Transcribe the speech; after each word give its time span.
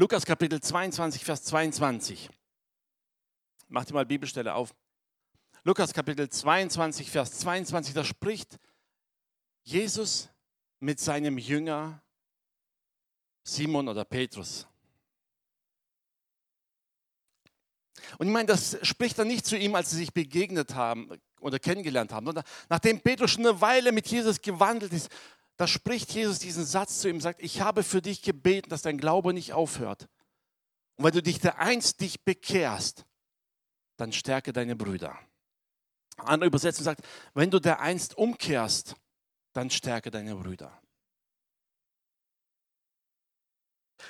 Lukas 0.00 0.24
Kapitel 0.24 0.62
22, 0.62 1.22
Vers 1.22 1.42
22. 1.44 2.30
Macht 3.68 3.90
ihr 3.90 3.92
mal 3.92 4.06
Bibelstelle 4.06 4.54
auf. 4.54 4.74
Lukas 5.62 5.92
Kapitel 5.92 6.26
22, 6.26 7.10
Vers 7.10 7.32
22, 7.40 7.92
da 7.92 8.02
spricht 8.02 8.58
Jesus 9.62 10.30
mit 10.78 11.00
seinem 11.00 11.36
Jünger 11.36 12.02
Simon 13.42 13.88
oder 13.88 14.06
Petrus. 14.06 14.66
Und 18.16 18.28
ich 18.28 18.32
meine, 18.32 18.46
das 18.46 18.78
spricht 18.80 19.18
er 19.18 19.26
nicht 19.26 19.44
zu 19.44 19.58
ihm, 19.58 19.74
als 19.74 19.90
sie 19.90 19.98
sich 19.98 20.14
begegnet 20.14 20.74
haben 20.74 21.10
oder 21.40 21.58
kennengelernt 21.58 22.10
haben, 22.10 22.24
sondern 22.24 22.44
nachdem 22.70 23.02
Petrus 23.02 23.32
schon 23.32 23.46
eine 23.46 23.60
Weile 23.60 23.92
mit 23.92 24.06
Jesus 24.06 24.40
gewandelt 24.40 24.94
ist, 24.94 25.10
da 25.60 25.66
spricht 25.66 26.10
Jesus 26.12 26.38
diesen 26.38 26.64
Satz 26.64 27.00
zu 27.00 27.10
ihm, 27.10 27.20
sagt, 27.20 27.42
ich 27.42 27.60
habe 27.60 27.82
für 27.82 28.00
dich 28.00 28.22
gebeten, 28.22 28.70
dass 28.70 28.80
dein 28.80 28.96
Glaube 28.96 29.34
nicht 29.34 29.52
aufhört. 29.52 30.08
Und 30.96 31.04
wenn 31.04 31.12
du 31.12 31.22
dich 31.22 31.38
der 31.38 31.58
einst 31.58 32.00
dich 32.00 32.24
bekehrst, 32.24 33.04
dann 33.98 34.10
stärke 34.10 34.54
deine 34.54 34.74
Brüder. 34.74 35.18
Andere 36.16 36.46
Übersetzung 36.46 36.84
sagt, 36.84 37.06
wenn 37.34 37.50
du 37.50 37.60
der 37.60 37.80
einst 37.80 38.16
umkehrst, 38.16 38.96
dann 39.52 39.68
stärke 39.68 40.10
deine 40.10 40.34
Brüder. 40.34 40.80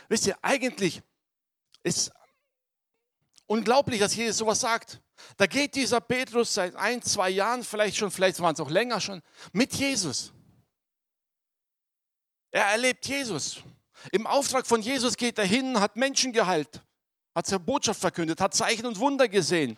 Wisst 0.08 0.28
ihr, 0.28 0.38
eigentlich 0.42 1.02
ist 1.82 2.12
unglaublich, 3.46 3.98
dass 3.98 4.14
Jesus 4.14 4.38
sowas 4.38 4.60
sagt. 4.60 5.02
Da 5.36 5.48
geht 5.48 5.74
dieser 5.74 6.00
Petrus 6.00 6.54
seit 6.54 6.76
ein, 6.76 7.02
zwei 7.02 7.28
Jahren, 7.28 7.64
vielleicht 7.64 7.96
schon, 7.96 8.12
vielleicht 8.12 8.38
waren 8.38 8.54
es 8.54 8.60
auch 8.60 8.70
länger 8.70 9.00
schon, 9.00 9.20
mit 9.52 9.74
Jesus. 9.74 10.32
Er 12.50 12.66
erlebt 12.66 13.06
Jesus. 13.06 13.62
Im 14.12 14.26
Auftrag 14.26 14.66
von 14.66 14.82
Jesus 14.82 15.16
geht 15.16 15.38
er 15.38 15.44
hin, 15.44 15.78
hat 15.78 15.96
Menschen 15.96 16.32
geheilt, 16.32 16.82
hat 17.34 17.46
seine 17.46 17.60
Botschaft 17.60 18.00
verkündet, 18.00 18.40
hat 18.40 18.54
Zeichen 18.54 18.86
und 18.86 18.98
Wunder 18.98 19.28
gesehen. 19.28 19.76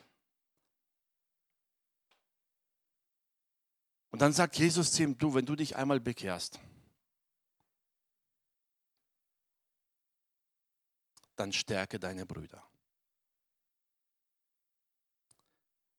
Und 4.11 4.21
dann 4.21 4.33
sagt 4.33 4.59
Jesus 4.59 4.93
zu 4.93 5.03
ihm, 5.03 5.17
du, 5.17 5.35
wenn 5.35 5.47
du 5.47 5.57
dich 5.57 5.75
einmal 5.77 5.99
bekehrst, 5.99 6.61
dann 11.37 11.53
stärke 11.53 11.99
deine 11.99 12.27
Brüder. 12.27 12.63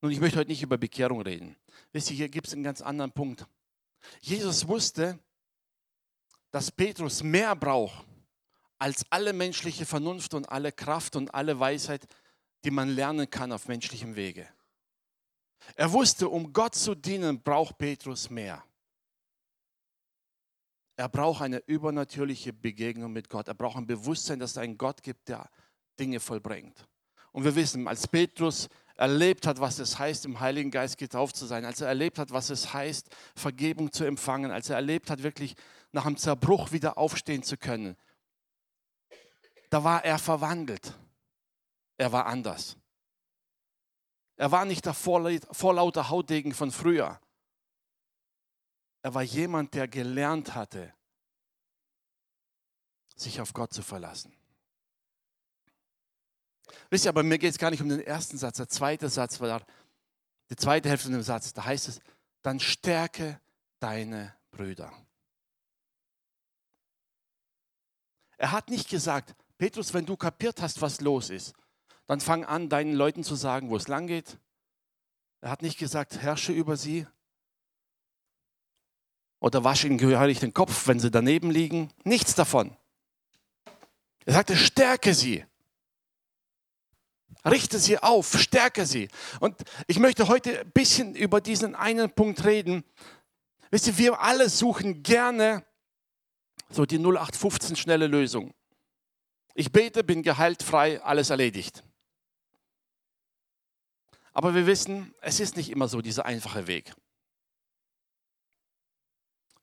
Nun, 0.00 0.12
ich 0.12 0.20
möchte 0.20 0.38
heute 0.38 0.50
nicht 0.50 0.62
über 0.62 0.78
Bekehrung 0.78 1.22
reden. 1.22 1.56
Wisst 1.92 2.10
ihr, 2.10 2.16
hier 2.16 2.28
gibt 2.28 2.46
es 2.46 2.52
einen 2.52 2.62
ganz 2.62 2.82
anderen 2.82 3.12
Punkt. 3.12 3.46
Jesus 4.20 4.68
wusste, 4.68 5.18
dass 6.54 6.70
Petrus 6.70 7.20
mehr 7.24 7.56
braucht 7.56 8.06
als 8.78 9.04
alle 9.10 9.32
menschliche 9.32 9.84
Vernunft 9.84 10.34
und 10.34 10.48
alle 10.48 10.70
Kraft 10.70 11.16
und 11.16 11.34
alle 11.34 11.58
Weisheit, 11.58 12.06
die 12.64 12.70
man 12.70 12.90
lernen 12.90 13.28
kann 13.28 13.50
auf 13.50 13.66
menschlichem 13.66 14.14
Wege. 14.14 14.48
Er 15.74 15.90
wusste, 15.90 16.28
um 16.28 16.52
Gott 16.52 16.76
zu 16.76 16.94
dienen, 16.94 17.42
braucht 17.42 17.76
Petrus 17.76 18.30
mehr. 18.30 18.62
Er 20.94 21.08
braucht 21.08 21.42
eine 21.42 21.58
übernatürliche 21.66 22.52
Begegnung 22.52 23.12
mit 23.12 23.28
Gott. 23.28 23.48
Er 23.48 23.54
braucht 23.54 23.78
ein 23.78 23.88
Bewusstsein, 23.88 24.38
dass 24.38 24.52
es 24.52 24.58
einen 24.58 24.78
Gott 24.78 25.02
gibt, 25.02 25.28
der 25.28 25.50
Dinge 25.98 26.20
vollbringt. 26.20 26.86
Und 27.32 27.42
wir 27.42 27.56
wissen, 27.56 27.88
als 27.88 28.06
Petrus 28.06 28.68
erlebt 28.96 29.46
hat, 29.46 29.60
was 29.60 29.78
es 29.78 29.98
heißt, 29.98 30.24
im 30.24 30.40
Heiligen 30.40 30.70
Geist 30.70 30.98
getauft 30.98 31.36
zu 31.36 31.46
sein, 31.46 31.64
als 31.64 31.80
er 31.80 31.88
erlebt 31.88 32.18
hat, 32.18 32.32
was 32.32 32.50
es 32.50 32.72
heißt, 32.72 33.08
Vergebung 33.34 33.92
zu 33.92 34.04
empfangen, 34.04 34.50
als 34.50 34.70
er 34.70 34.76
erlebt 34.76 35.10
hat, 35.10 35.22
wirklich 35.22 35.54
nach 35.92 36.06
einem 36.06 36.16
Zerbruch 36.16 36.72
wieder 36.72 36.98
aufstehen 36.98 37.42
zu 37.42 37.56
können, 37.56 37.96
da 39.70 39.82
war 39.82 40.04
er 40.04 40.18
verwandelt. 40.18 40.94
Er 41.96 42.12
war 42.12 42.26
anders. 42.26 42.76
Er 44.36 44.50
war 44.50 44.64
nicht 44.64 44.84
der 44.84 44.94
vorlauter 44.94 46.08
Hautdegen 46.08 46.54
von 46.54 46.70
früher. 46.70 47.20
Er 49.02 49.14
war 49.14 49.22
jemand, 49.22 49.74
der 49.74 49.86
gelernt 49.86 50.54
hatte, 50.54 50.92
sich 53.16 53.40
auf 53.40 53.52
Gott 53.52 53.72
zu 53.72 53.82
verlassen. 53.82 54.32
Wisst 56.90 57.04
ihr, 57.04 57.10
aber 57.10 57.22
mir 57.22 57.38
geht 57.38 57.50
es 57.50 57.58
gar 57.58 57.70
nicht 57.70 57.82
um 57.82 57.88
den 57.88 58.00
ersten 58.00 58.38
Satz. 58.38 58.56
Der 58.56 58.68
zweite 58.68 59.08
Satz 59.08 59.40
war 59.40 59.48
da, 59.48 59.66
die 60.50 60.56
zweite 60.56 60.88
Hälfte 60.88 61.06
von 61.06 61.12
dem 61.12 61.22
Satz, 61.22 61.52
da 61.52 61.64
heißt 61.64 61.88
es, 61.88 62.00
dann 62.42 62.60
stärke 62.60 63.40
deine 63.80 64.34
Brüder. 64.50 64.92
Er 68.36 68.52
hat 68.52 68.68
nicht 68.70 68.88
gesagt, 68.88 69.34
Petrus, 69.58 69.94
wenn 69.94 70.06
du 70.06 70.16
kapiert 70.16 70.60
hast, 70.60 70.82
was 70.82 71.00
los 71.00 71.30
ist, 71.30 71.54
dann 72.06 72.20
fang 72.20 72.44
an, 72.44 72.68
deinen 72.68 72.94
Leuten 72.94 73.24
zu 73.24 73.34
sagen, 73.34 73.70
wo 73.70 73.76
es 73.76 73.88
lang 73.88 74.06
geht. 74.06 74.38
Er 75.40 75.50
hat 75.50 75.62
nicht 75.62 75.78
gesagt, 75.78 76.18
herrsche 76.18 76.52
über 76.52 76.76
sie 76.76 77.06
oder 79.40 79.64
wasche 79.64 79.86
ihnen 79.86 79.98
gehörig 79.98 80.40
den 80.40 80.54
Kopf, 80.54 80.86
wenn 80.86 81.00
sie 81.00 81.10
daneben 81.10 81.50
liegen. 81.50 81.92
Nichts 82.04 82.34
davon. 82.34 82.76
Er 84.24 84.34
sagte, 84.34 84.56
stärke 84.56 85.14
sie. 85.14 85.44
Richte 87.44 87.78
sie 87.78 87.98
auf, 87.98 88.38
stärke 88.38 88.86
sie. 88.86 89.08
Und 89.40 89.56
ich 89.86 89.98
möchte 89.98 90.28
heute 90.28 90.60
ein 90.60 90.70
bisschen 90.70 91.14
über 91.14 91.40
diesen 91.40 91.74
einen 91.74 92.10
Punkt 92.10 92.44
reden. 92.44 92.84
Wisst 93.70 93.86
ihr, 93.86 93.98
wir 93.98 94.20
alle 94.20 94.48
suchen 94.48 95.02
gerne 95.02 95.64
so 96.70 96.86
die 96.86 96.98
0815 96.98 97.76
schnelle 97.76 98.06
Lösung. 98.06 98.54
Ich 99.54 99.70
bete, 99.70 100.02
bin 100.02 100.22
geheilt, 100.22 100.62
frei, 100.62 101.02
alles 101.02 101.30
erledigt. 101.30 101.84
Aber 104.32 104.54
wir 104.54 104.66
wissen, 104.66 105.14
es 105.20 105.38
ist 105.38 105.56
nicht 105.56 105.70
immer 105.70 105.86
so 105.86 106.00
dieser 106.00 106.26
einfache 106.26 106.66
Weg. 106.66 106.94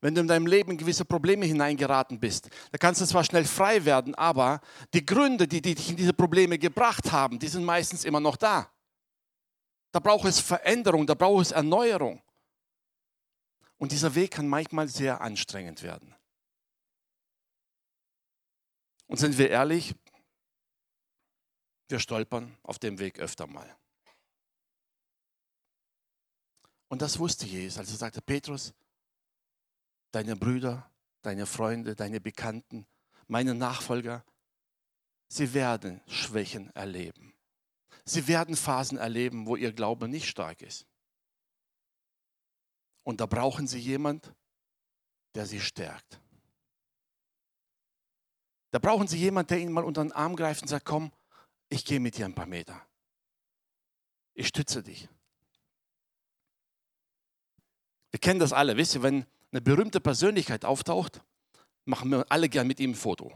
Wenn 0.02 0.16
du 0.16 0.20
in 0.20 0.26
deinem 0.26 0.48
Leben 0.48 0.72
in 0.72 0.76
gewisse 0.76 1.04
Probleme 1.04 1.46
hineingeraten 1.46 2.18
bist, 2.18 2.50
da 2.72 2.78
kannst 2.78 3.00
du 3.00 3.06
zwar 3.06 3.22
schnell 3.22 3.44
frei 3.44 3.84
werden, 3.84 4.16
aber 4.16 4.60
die 4.92 5.06
Gründe, 5.06 5.46
die, 5.46 5.62
die 5.62 5.76
dich 5.76 5.90
in 5.90 5.96
diese 5.96 6.12
Probleme 6.12 6.58
gebracht 6.58 7.12
haben, 7.12 7.38
die 7.38 7.46
sind 7.46 7.64
meistens 7.64 8.04
immer 8.04 8.18
noch 8.18 8.36
da. 8.36 8.68
Da 9.92 10.00
braucht 10.00 10.26
es 10.26 10.40
Veränderung, 10.40 11.06
da 11.06 11.14
braucht 11.14 11.46
es 11.46 11.52
Erneuerung. 11.52 12.20
Und 13.78 13.92
dieser 13.92 14.12
Weg 14.16 14.32
kann 14.32 14.48
manchmal 14.48 14.88
sehr 14.88 15.20
anstrengend 15.20 15.84
werden. 15.84 16.12
Und 19.06 19.18
sind 19.18 19.38
wir 19.38 19.50
ehrlich, 19.50 19.94
wir 21.88 22.00
stolpern 22.00 22.56
auf 22.64 22.80
dem 22.80 22.98
Weg 22.98 23.20
öfter 23.20 23.46
mal. 23.46 23.76
Und 26.88 27.02
das 27.02 27.20
wusste 27.20 27.46
Jesus, 27.46 27.78
als 27.78 27.90
er 27.90 27.98
sagte, 27.98 28.20
Petrus, 28.20 28.74
deine 30.12 30.36
Brüder, 30.36 30.90
deine 31.22 31.46
Freunde, 31.46 31.96
deine 31.96 32.20
Bekannten, 32.20 32.86
meine 33.26 33.54
Nachfolger, 33.54 34.24
sie 35.28 35.54
werden 35.54 36.00
Schwächen 36.06 36.70
erleben. 36.74 37.34
Sie 38.04 38.26
werden 38.28 38.56
Phasen 38.56 38.98
erleben, 38.98 39.46
wo 39.46 39.56
ihr 39.56 39.72
Glaube 39.72 40.08
nicht 40.08 40.28
stark 40.28 40.62
ist. 40.62 40.86
Und 43.04 43.20
da 43.20 43.26
brauchen 43.26 43.66
sie 43.66 43.78
jemand, 43.78 44.32
der 45.34 45.46
sie 45.46 45.60
stärkt. 45.60 46.20
Da 48.70 48.78
brauchen 48.78 49.06
sie 49.06 49.18
jemand, 49.18 49.50
der 49.50 49.58
ihnen 49.58 49.72
mal 49.72 49.84
unter 49.84 50.02
den 50.02 50.12
Arm 50.12 50.36
greift 50.36 50.62
und 50.62 50.68
sagt, 50.68 50.84
komm, 50.84 51.12
ich 51.68 51.84
gehe 51.84 52.00
mit 52.00 52.16
dir 52.16 52.26
ein 52.26 52.34
paar 52.34 52.46
Meter. 52.46 52.80
Ich 54.34 54.48
stütze 54.48 54.82
dich. 54.82 55.08
Wir 58.10 58.20
kennen 58.20 58.40
das 58.40 58.52
alle, 58.52 58.76
wisst 58.76 58.94
ihr, 58.94 59.02
wenn 59.02 59.26
eine 59.52 59.60
berühmte 59.60 60.00
Persönlichkeit 60.00 60.64
auftaucht, 60.64 61.22
machen 61.84 62.10
wir 62.10 62.26
alle 62.30 62.48
gern 62.48 62.66
mit 62.66 62.80
ihm 62.80 62.92
ein 62.92 62.94
Foto. 62.94 63.32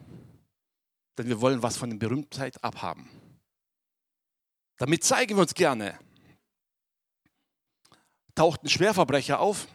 Denn 1.18 1.28
wir 1.28 1.40
wollen 1.40 1.62
was 1.62 1.76
von 1.76 1.90
der 1.90 1.96
Berühmtheit 1.98 2.62
abhaben. 2.64 3.08
Damit 4.78 5.04
zeigen 5.04 5.36
wir 5.36 5.42
uns 5.42 5.54
gerne. 5.54 5.98
Taucht 8.34 8.62
ein 8.62 8.68
Schwerverbrecher 8.68 9.40
auf, 9.40 9.66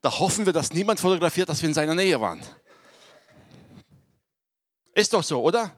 da 0.00 0.18
hoffen 0.18 0.46
wir, 0.46 0.52
dass 0.52 0.72
niemand 0.72 1.00
fotografiert, 1.00 1.48
dass 1.48 1.62
wir 1.62 1.68
in 1.68 1.74
seiner 1.74 1.94
Nähe 1.94 2.20
waren. 2.20 2.42
Ist 4.94 5.12
doch 5.12 5.22
so, 5.22 5.42
oder? 5.42 5.74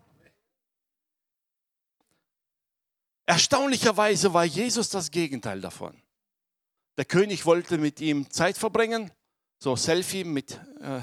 Erstaunlicherweise 3.26 4.32
war 4.34 4.44
Jesus 4.44 4.88
das 4.90 5.10
Gegenteil 5.10 5.60
davon. 5.60 6.03
Der 6.96 7.04
König 7.04 7.44
wollte 7.44 7.78
mit 7.78 8.00
ihm 8.00 8.30
Zeit 8.30 8.56
verbringen, 8.56 9.10
so 9.58 9.74
Selfie 9.74 10.24
mit, 10.24 10.60
äh, 10.80 11.00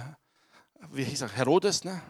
wie 0.92 1.04
hieß 1.04 1.22
er, 1.22 1.30
Herodes. 1.30 1.84
Ne? 1.84 2.02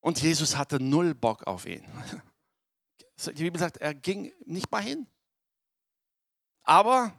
Und 0.00 0.20
Jesus 0.20 0.56
hatte 0.56 0.82
null 0.82 1.14
Bock 1.14 1.46
auf 1.46 1.66
ihn. 1.66 1.84
Die 3.26 3.44
Bibel 3.44 3.58
sagt, 3.58 3.78
er 3.78 3.94
ging 3.94 4.32
nicht 4.44 4.70
mal 4.70 4.82
hin. 4.82 5.06
Aber 6.62 7.18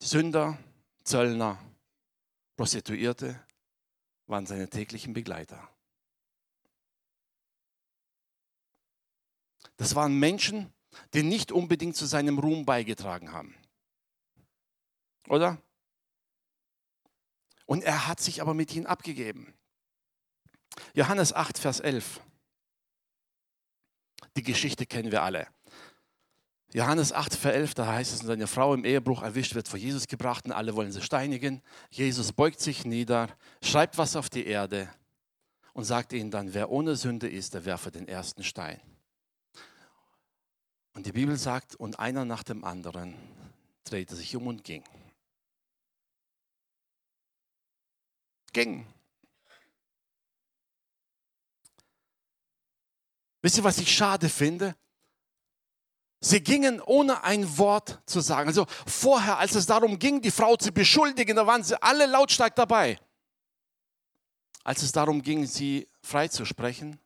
Sünder, 0.00 0.58
Zöllner, 1.04 1.58
Prostituierte, 2.56 3.40
waren 4.26 4.46
seine 4.46 4.68
täglichen 4.68 5.14
Begleiter. 5.14 5.68
Das 9.76 9.94
waren 9.94 10.18
Menschen, 10.18 10.72
die 11.14 11.22
nicht 11.22 11.52
unbedingt 11.52 11.96
zu 11.96 12.06
seinem 12.06 12.38
Ruhm 12.38 12.64
beigetragen 12.64 13.32
haben. 13.32 13.54
Oder? 15.28 15.58
Und 17.66 17.82
er 17.82 18.06
hat 18.06 18.20
sich 18.20 18.40
aber 18.40 18.54
mit 18.54 18.74
ihnen 18.74 18.86
abgegeben. 18.86 19.54
Johannes 20.94 21.32
8, 21.32 21.58
Vers 21.58 21.80
11. 21.80 22.20
Die 24.36 24.42
Geschichte 24.42 24.86
kennen 24.86 25.10
wir 25.10 25.22
alle. 25.22 25.48
Johannes 26.72 27.12
8, 27.12 27.34
Vers 27.34 27.54
11, 27.54 27.74
da 27.74 27.86
heißt 27.86 28.12
es, 28.12 28.20
seine 28.20 28.46
Frau 28.46 28.74
im 28.74 28.84
Ehebruch 28.84 29.22
erwischt 29.22 29.54
wird 29.54 29.68
vor 29.68 29.78
Jesus 29.78 30.06
gebracht 30.08 30.44
und 30.44 30.52
alle 30.52 30.74
wollen 30.74 30.92
sie 30.92 31.00
steinigen. 31.00 31.62
Jesus 31.90 32.32
beugt 32.32 32.60
sich 32.60 32.84
nieder, 32.84 33.28
schreibt 33.62 33.98
was 33.98 34.16
auf 34.16 34.28
die 34.28 34.46
Erde 34.46 34.88
und 35.72 35.84
sagt 35.84 36.12
ihnen 36.12 36.30
dann, 36.30 36.54
wer 36.54 36.70
ohne 36.70 36.96
Sünde 36.96 37.28
ist, 37.28 37.54
der 37.54 37.64
werfe 37.64 37.90
den 37.90 38.08
ersten 38.08 38.42
Stein. 38.42 38.80
Und 40.96 41.04
die 41.04 41.12
Bibel 41.12 41.36
sagt, 41.36 41.74
und 41.74 41.98
einer 41.98 42.24
nach 42.24 42.42
dem 42.42 42.64
anderen 42.64 43.14
drehte 43.84 44.16
sich 44.16 44.34
um 44.34 44.46
und 44.46 44.64
ging. 44.64 44.82
Ging. 48.54 48.86
Wisst 53.42 53.58
ihr, 53.58 53.64
was 53.64 53.76
ich 53.76 53.94
schade 53.94 54.30
finde? 54.30 54.74
Sie 56.20 56.40
gingen 56.40 56.80
ohne 56.80 57.22
ein 57.24 57.58
Wort 57.58 58.00
zu 58.06 58.20
sagen. 58.20 58.48
Also 58.48 58.64
vorher, 58.86 59.36
als 59.36 59.54
es 59.54 59.66
darum 59.66 59.98
ging, 59.98 60.22
die 60.22 60.30
Frau 60.30 60.56
zu 60.56 60.72
beschuldigen, 60.72 61.36
da 61.36 61.46
waren 61.46 61.62
sie 61.62 61.80
alle 61.82 62.06
lautstark 62.06 62.56
dabei. 62.56 62.98
Als 64.64 64.80
es 64.80 64.92
darum 64.92 65.20
ging, 65.20 65.44
sie 65.44 65.88
freizusprechen, 66.00 66.98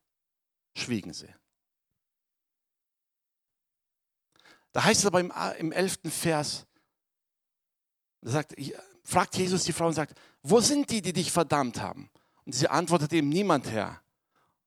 schwiegen 0.77 1.13
sie. 1.13 1.35
Da 4.73 4.85
heißt 4.85 5.01
es 5.01 5.07
aber 5.07 5.21
im, 5.59 5.73
11. 5.73 5.99
Vers, 6.05 6.67
da 8.21 8.31
sagt, 8.31 8.55
fragt 9.03 9.37
Jesus 9.37 9.65
die 9.65 9.73
Frau 9.73 9.87
und 9.87 9.95
sagt, 9.95 10.19
wo 10.43 10.61
sind 10.61 10.91
die, 10.91 11.03
die 11.03 11.13
dich 11.13 11.33
verdammt 11.33 11.81
haben? 11.81 12.11
Und 12.45 12.55
sie 12.55 12.69
antwortete 12.69 13.17
ihm, 13.17 13.29
niemand 13.29 13.71
Herr. 13.71 14.01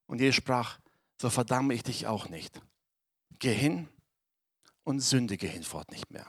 Und 0.06 0.20
Jesus 0.20 0.36
sprach, 0.36 0.80
so 1.20 1.30
verdamme 1.30 1.74
ich 1.74 1.84
dich 1.84 2.08
auch 2.08 2.30
nicht. 2.30 2.62
Geh 3.40 3.54
hin 3.54 3.88
und 4.84 5.00
sündige 5.00 5.48
hinfort 5.48 5.92
nicht 5.92 6.12
mehr. 6.12 6.28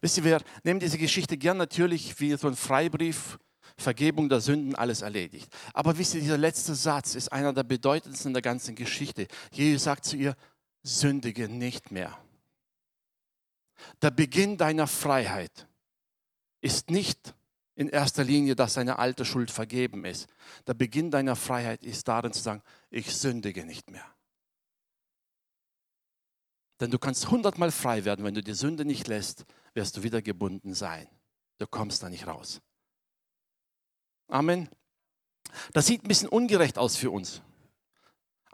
Wisst 0.00 0.16
ihr, 0.18 0.24
wir 0.24 0.42
nehmen 0.62 0.80
diese 0.80 0.98
Geschichte 0.98 1.36
gern 1.36 1.56
natürlich 1.56 2.18
wie 2.20 2.36
so 2.36 2.48
ein 2.48 2.56
Freibrief, 2.56 3.38
Vergebung 3.76 4.28
der 4.28 4.40
Sünden, 4.40 4.74
alles 4.74 5.02
erledigt. 5.02 5.52
Aber 5.72 5.98
wisst 5.98 6.14
ihr, 6.14 6.20
dieser 6.20 6.38
letzte 6.38 6.74
Satz 6.74 7.14
ist 7.14 7.32
einer 7.32 7.52
der 7.52 7.64
bedeutendsten 7.64 8.32
der 8.32 8.42
ganzen 8.42 8.74
Geschichte. 8.74 9.26
Jesus 9.50 9.84
sagt 9.84 10.04
zu 10.04 10.16
ihr, 10.16 10.36
sündige 10.84 11.48
nicht 11.48 11.90
mehr. 11.90 12.16
Der 14.02 14.12
Beginn 14.12 14.56
deiner 14.56 14.86
Freiheit 14.86 15.66
ist 16.60 16.90
nicht 16.90 17.34
in 17.74 17.88
erster 17.88 18.22
Linie, 18.22 18.54
dass 18.54 18.74
deine 18.74 18.98
alte 18.98 19.24
Schuld 19.24 19.50
vergeben 19.50 20.04
ist. 20.04 20.28
Der 20.66 20.74
Beginn 20.74 21.10
deiner 21.10 21.34
Freiheit 21.34 21.82
ist 21.82 22.06
darin 22.06 22.32
zu 22.32 22.40
sagen, 22.40 22.62
ich 22.90 23.16
sündige 23.16 23.64
nicht 23.64 23.90
mehr. 23.90 24.06
Denn 26.80 26.90
du 26.90 26.98
kannst 26.98 27.30
hundertmal 27.30 27.72
frei 27.72 28.04
werden, 28.04 28.24
wenn 28.24 28.34
du 28.34 28.42
die 28.42 28.54
Sünde 28.54 28.84
nicht 28.84 29.08
lässt, 29.08 29.44
wirst 29.74 29.96
du 29.96 30.02
wieder 30.02 30.22
gebunden 30.22 30.74
sein. 30.74 31.08
Du 31.58 31.66
kommst 31.66 32.02
da 32.02 32.08
nicht 32.08 32.26
raus. 32.26 32.60
Amen. 34.28 34.68
Das 35.72 35.86
sieht 35.86 36.04
ein 36.04 36.08
bisschen 36.08 36.28
ungerecht 36.28 36.78
aus 36.78 36.96
für 36.96 37.10
uns. 37.10 37.42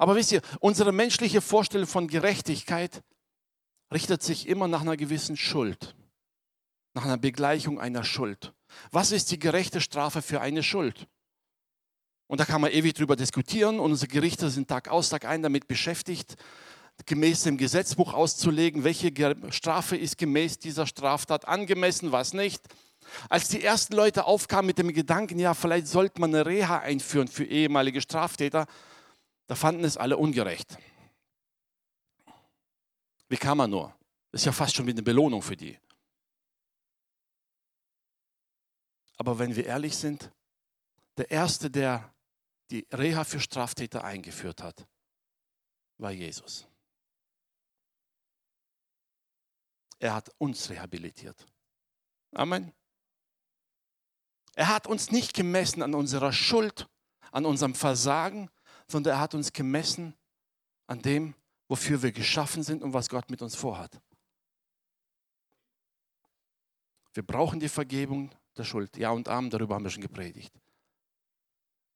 Aber 0.00 0.16
wisst 0.16 0.32
ihr, 0.32 0.40
unsere 0.60 0.92
menschliche 0.92 1.42
Vorstellung 1.42 1.86
von 1.86 2.08
Gerechtigkeit 2.08 3.02
richtet 3.92 4.22
sich 4.22 4.48
immer 4.48 4.66
nach 4.66 4.80
einer 4.80 4.96
gewissen 4.96 5.36
Schuld, 5.36 5.94
nach 6.94 7.04
einer 7.04 7.18
Begleichung 7.18 7.78
einer 7.78 8.02
Schuld. 8.02 8.54
Was 8.92 9.12
ist 9.12 9.30
die 9.30 9.38
gerechte 9.38 9.82
Strafe 9.82 10.22
für 10.22 10.40
eine 10.40 10.62
Schuld? 10.62 11.06
Und 12.28 12.40
da 12.40 12.46
kann 12.46 12.62
man 12.62 12.70
ewig 12.70 12.94
drüber 12.94 13.14
diskutieren 13.14 13.78
unsere 13.78 14.08
Gerichte 14.08 14.48
sind 14.48 14.68
Tag 14.68 14.88
aus, 14.88 15.10
Tag 15.10 15.26
ein 15.26 15.42
damit 15.42 15.68
beschäftigt, 15.68 16.36
gemäß 17.04 17.42
dem 17.42 17.58
Gesetzbuch 17.58 18.14
auszulegen, 18.14 18.84
welche 18.84 19.12
Strafe 19.50 19.98
ist 19.98 20.16
gemäß 20.16 20.58
dieser 20.60 20.86
Straftat 20.86 21.46
angemessen, 21.46 22.10
was 22.10 22.32
nicht. 22.32 22.62
Als 23.28 23.48
die 23.48 23.62
ersten 23.62 23.94
Leute 23.94 24.24
aufkamen 24.24 24.68
mit 24.68 24.78
dem 24.78 24.94
Gedanken, 24.94 25.38
ja, 25.38 25.52
vielleicht 25.52 25.88
sollte 25.88 26.22
man 26.22 26.34
eine 26.34 26.46
Reha 26.46 26.78
einführen 26.78 27.28
für 27.28 27.44
ehemalige 27.44 28.00
Straftäter, 28.00 28.66
da 29.50 29.56
fanden 29.56 29.82
es 29.82 29.96
alle 29.96 30.16
ungerecht. 30.16 30.78
Wie 33.28 33.36
kann 33.36 33.58
man 33.58 33.68
nur? 33.68 33.92
Das 34.30 34.42
ist 34.42 34.44
ja 34.44 34.52
fast 34.52 34.76
schon 34.76 34.86
wie 34.86 34.92
eine 34.92 35.02
Belohnung 35.02 35.42
für 35.42 35.56
die. 35.56 35.76
Aber 39.16 39.40
wenn 39.40 39.56
wir 39.56 39.66
ehrlich 39.66 39.96
sind, 39.96 40.30
der 41.16 41.32
Erste, 41.32 41.68
der 41.68 42.14
die 42.70 42.86
Reha 42.92 43.24
für 43.24 43.40
Straftäter 43.40 44.04
eingeführt 44.04 44.62
hat, 44.62 44.86
war 45.98 46.12
Jesus. 46.12 46.68
Er 49.98 50.14
hat 50.14 50.30
uns 50.38 50.70
rehabilitiert. 50.70 51.44
Amen. 52.36 52.72
Er 54.54 54.68
hat 54.68 54.86
uns 54.86 55.10
nicht 55.10 55.34
gemessen 55.34 55.82
an 55.82 55.96
unserer 55.96 56.32
Schuld, 56.32 56.88
an 57.32 57.44
unserem 57.44 57.74
Versagen, 57.74 58.48
sondern 58.90 59.14
er 59.14 59.20
hat 59.20 59.34
uns 59.34 59.52
gemessen 59.52 60.14
an 60.86 61.00
dem, 61.02 61.34
wofür 61.68 62.02
wir 62.02 62.12
geschaffen 62.12 62.62
sind 62.62 62.82
und 62.82 62.92
was 62.92 63.08
Gott 63.08 63.30
mit 63.30 63.42
uns 63.42 63.54
vorhat. 63.54 64.00
Wir 67.12 67.22
brauchen 67.22 67.60
die 67.60 67.68
Vergebung 67.68 68.30
der 68.56 68.64
Schuld. 68.64 68.96
Ja 68.96 69.10
und 69.10 69.28
Amen, 69.28 69.50
darüber 69.50 69.74
haben 69.74 69.84
wir 69.84 69.90
schon 69.90 70.02
gepredigt. 70.02 70.52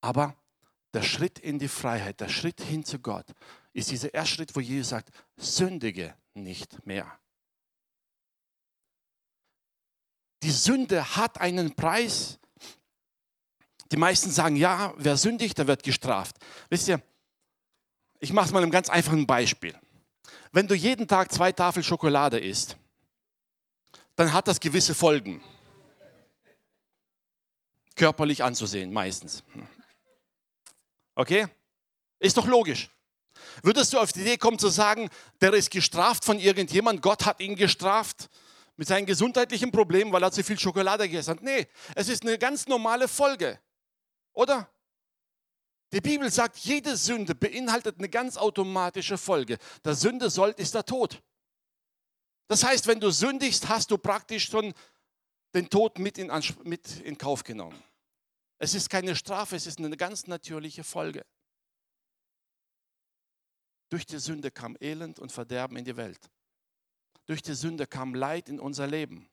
Aber 0.00 0.37
der 0.93 1.02
Schritt 1.02 1.38
in 1.38 1.58
die 1.58 1.69
Freiheit, 1.69 2.20
der 2.20 2.29
Schritt 2.29 2.61
hin 2.61 2.85
zu 2.85 2.99
Gott, 2.99 3.26
ist 3.73 3.91
dieser 3.91 4.14
erste 4.14 4.37
Schritt, 4.37 4.55
wo 4.55 4.61
Jesus 4.61 4.91
sagt, 4.91 5.11
sündige 5.37 6.14
nicht 6.35 6.87
mehr. 6.87 7.19
Die 10.43 10.50
Sünde 10.50 11.17
hat 11.17 11.41
einen 11.41 11.75
Preis, 11.75 12.38
die 13.93 13.97
meisten 13.97 14.31
sagen, 14.31 14.57
ja, 14.57 14.95
wer 14.97 15.17
sündigt, 15.17 15.59
der 15.59 15.67
wird 15.67 15.83
gestraft. 15.83 16.37
Wisst 16.69 16.89
ihr, 16.89 17.01
ich 18.20 18.32
mache 18.32 18.47
es 18.47 18.53
mal 18.53 18.63
einem 18.63 18.70
ganz 18.70 18.89
einfachen 18.89 19.27
Beispiel. 19.27 19.79
Wenn 20.53 20.67
du 20.67 20.75
jeden 20.75 21.06
Tag 21.06 21.32
zwei 21.32 21.53
Tafel 21.53 21.82
Schokolade 21.82 22.39
isst, 22.39 22.77
dann 24.17 24.32
hat 24.32 24.49
das 24.49 24.61
gewisse 24.61 24.94
Folgen. 24.94 25.43
Körperlich 27.97 28.43
anzusehen, 28.43 28.93
meistens. 28.93 29.43
Okay? 31.15 31.47
Ist 32.19 32.37
doch 32.37 32.47
logisch. 32.47 32.91
Würdest 33.63 33.93
du 33.93 33.99
auf 33.99 34.13
die 34.13 34.20
Idee 34.20 34.37
kommen 34.37 34.58
zu 34.58 34.69
sagen, 34.69 35.08
der 35.41 35.53
ist 35.53 35.70
gestraft 35.70 36.25
von 36.25 36.39
irgendjemand, 36.39 37.03
Gott 37.03 37.27
hat 37.27 37.41
ihn 37.41 37.56
gestraft 37.56 38.29
mit 38.77 38.89
seinen 38.89 39.06
gesundheitlichen 39.06 39.70
Problemen, 39.70 40.13
weil 40.13 40.23
er 40.23 40.32
zu 40.32 40.43
viel 40.43 40.58
Schokolade 40.58 41.08
gegessen 41.08 41.32
hat? 41.32 41.43
Nee, 41.43 41.67
es 41.94 42.08
ist 42.08 42.23
eine 42.23 42.39
ganz 42.39 42.67
normale 42.67 43.08
Folge. 43.08 43.58
Oder? 44.34 44.70
Die 45.93 46.00
Bibel 46.00 46.31
sagt, 46.31 46.58
jede 46.58 46.96
Sünde 46.96 47.34
beinhaltet 47.34 47.98
eine 47.98 48.08
ganz 48.08 48.36
automatische 48.36 49.17
Folge. 49.17 49.58
Der 49.84 49.94
Sünde 49.94 50.29
sollt 50.29 50.58
ist 50.58 50.74
der 50.74 50.84
Tod. 50.84 51.22
Das 52.48 52.64
heißt, 52.64 52.86
wenn 52.86 53.00
du 53.00 53.10
sündigst, 53.10 53.69
hast 53.69 53.91
du 53.91 53.96
praktisch 53.96 54.48
schon 54.48 54.74
den 55.55 55.70
Tod 55.70 55.98
mit 55.98 56.19
in, 56.19 56.32
mit 56.64 57.00
in 57.00 57.17
Kauf 57.17 57.44
genommen. 57.44 57.81
Es 58.58 58.74
ist 58.74 58.91
keine 58.91 59.14
Strafe, 59.14 59.56
es 59.56 59.67
ist 59.67 59.79
eine 59.79 59.96
ganz 59.96 60.26
natürliche 60.26 60.84
Folge. 60.84 61.24
Durch 63.88 64.05
die 64.05 64.19
Sünde 64.19 64.50
kam 64.50 64.76
Elend 64.81 65.20
und 65.20 65.31
Verderben 65.31 65.76
in 65.76 65.84
die 65.84 65.96
Welt. 65.96 66.31
Durch 67.26 67.41
die 67.41 67.55
Sünde 67.55 67.86
kam 67.86 68.14
Leid 68.14 68.48
in 68.48 68.58
unser 68.58 68.86
Leben. 68.86 69.29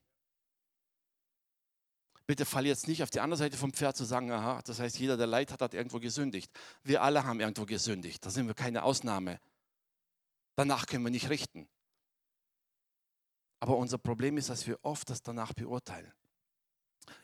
Bitte 2.27 2.45
fall 2.45 2.65
jetzt 2.65 2.87
nicht 2.87 3.03
auf 3.03 3.09
die 3.09 3.19
andere 3.19 3.37
Seite 3.37 3.57
vom 3.57 3.73
Pferd 3.73 3.97
zu 3.97 4.05
sagen, 4.05 4.31
aha, 4.31 4.61
das 4.63 4.79
heißt, 4.79 4.99
jeder, 4.99 5.17
der 5.17 5.27
Leid 5.27 5.51
hat, 5.51 5.61
hat 5.61 5.73
irgendwo 5.73 5.99
gesündigt. 5.99 6.51
Wir 6.83 7.01
alle 7.01 7.23
haben 7.25 7.39
irgendwo 7.39 7.65
gesündigt. 7.65 8.25
Da 8.25 8.29
sind 8.29 8.47
wir 8.47 8.53
keine 8.53 8.83
Ausnahme. 8.83 9.39
Danach 10.55 10.85
können 10.85 11.03
wir 11.03 11.11
nicht 11.11 11.29
richten. 11.29 11.67
Aber 13.59 13.77
unser 13.77 13.97
Problem 13.97 14.37
ist, 14.37 14.49
dass 14.49 14.65
wir 14.65 14.79
oft 14.83 15.09
das 15.09 15.21
danach 15.21 15.53
beurteilen. 15.53 16.11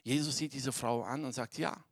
Jesus 0.03 0.37
sieht 0.37 0.53
diese 0.53 0.71
Frau 0.71 1.03
an 1.03 1.25
und 1.25 1.33
sagt, 1.33 1.57
ja, 1.57 1.83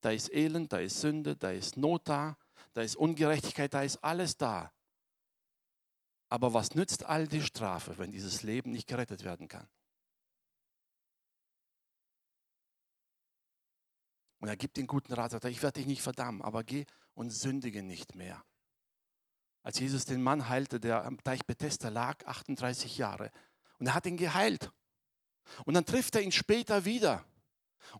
da 0.00 0.10
ist 0.10 0.32
Elend, 0.32 0.72
da 0.72 0.78
ist 0.78 1.00
Sünde, 1.00 1.36
da 1.36 1.50
ist 1.50 1.76
Not 1.76 2.08
da, 2.08 2.36
da 2.72 2.82
ist 2.82 2.96
Ungerechtigkeit, 2.96 3.72
da 3.72 3.82
ist 3.82 4.02
alles 4.02 4.36
da. 4.36 4.72
Aber 6.28 6.54
was 6.54 6.74
nützt 6.74 7.04
all 7.04 7.28
die 7.28 7.42
Strafe, 7.42 7.98
wenn 7.98 8.10
dieses 8.10 8.42
Leben 8.42 8.72
nicht 8.72 8.88
gerettet 8.88 9.22
werden 9.22 9.48
kann? 9.48 9.68
Und 14.42 14.48
er 14.48 14.56
gibt 14.56 14.76
den 14.76 14.88
guten 14.88 15.12
Rat, 15.12 15.30
sagt, 15.30 15.44
ich 15.44 15.62
werde 15.62 15.78
dich 15.78 15.86
nicht 15.86 16.02
verdammen, 16.02 16.42
aber 16.42 16.64
geh 16.64 16.84
und 17.14 17.30
sündige 17.30 17.80
nicht 17.80 18.16
mehr. 18.16 18.42
Als 19.62 19.78
Jesus 19.78 20.04
den 20.04 20.20
Mann 20.20 20.48
heilte, 20.48 20.80
der 20.80 21.04
am 21.04 21.22
Teich 21.22 21.46
Bethesda 21.46 21.90
lag, 21.90 22.26
38 22.26 22.98
Jahre, 22.98 23.30
und 23.78 23.86
er 23.86 23.94
hat 23.94 24.04
ihn 24.04 24.16
geheilt. 24.16 24.72
Und 25.64 25.74
dann 25.74 25.86
trifft 25.86 26.16
er 26.16 26.22
ihn 26.22 26.32
später 26.32 26.84
wieder. 26.84 27.24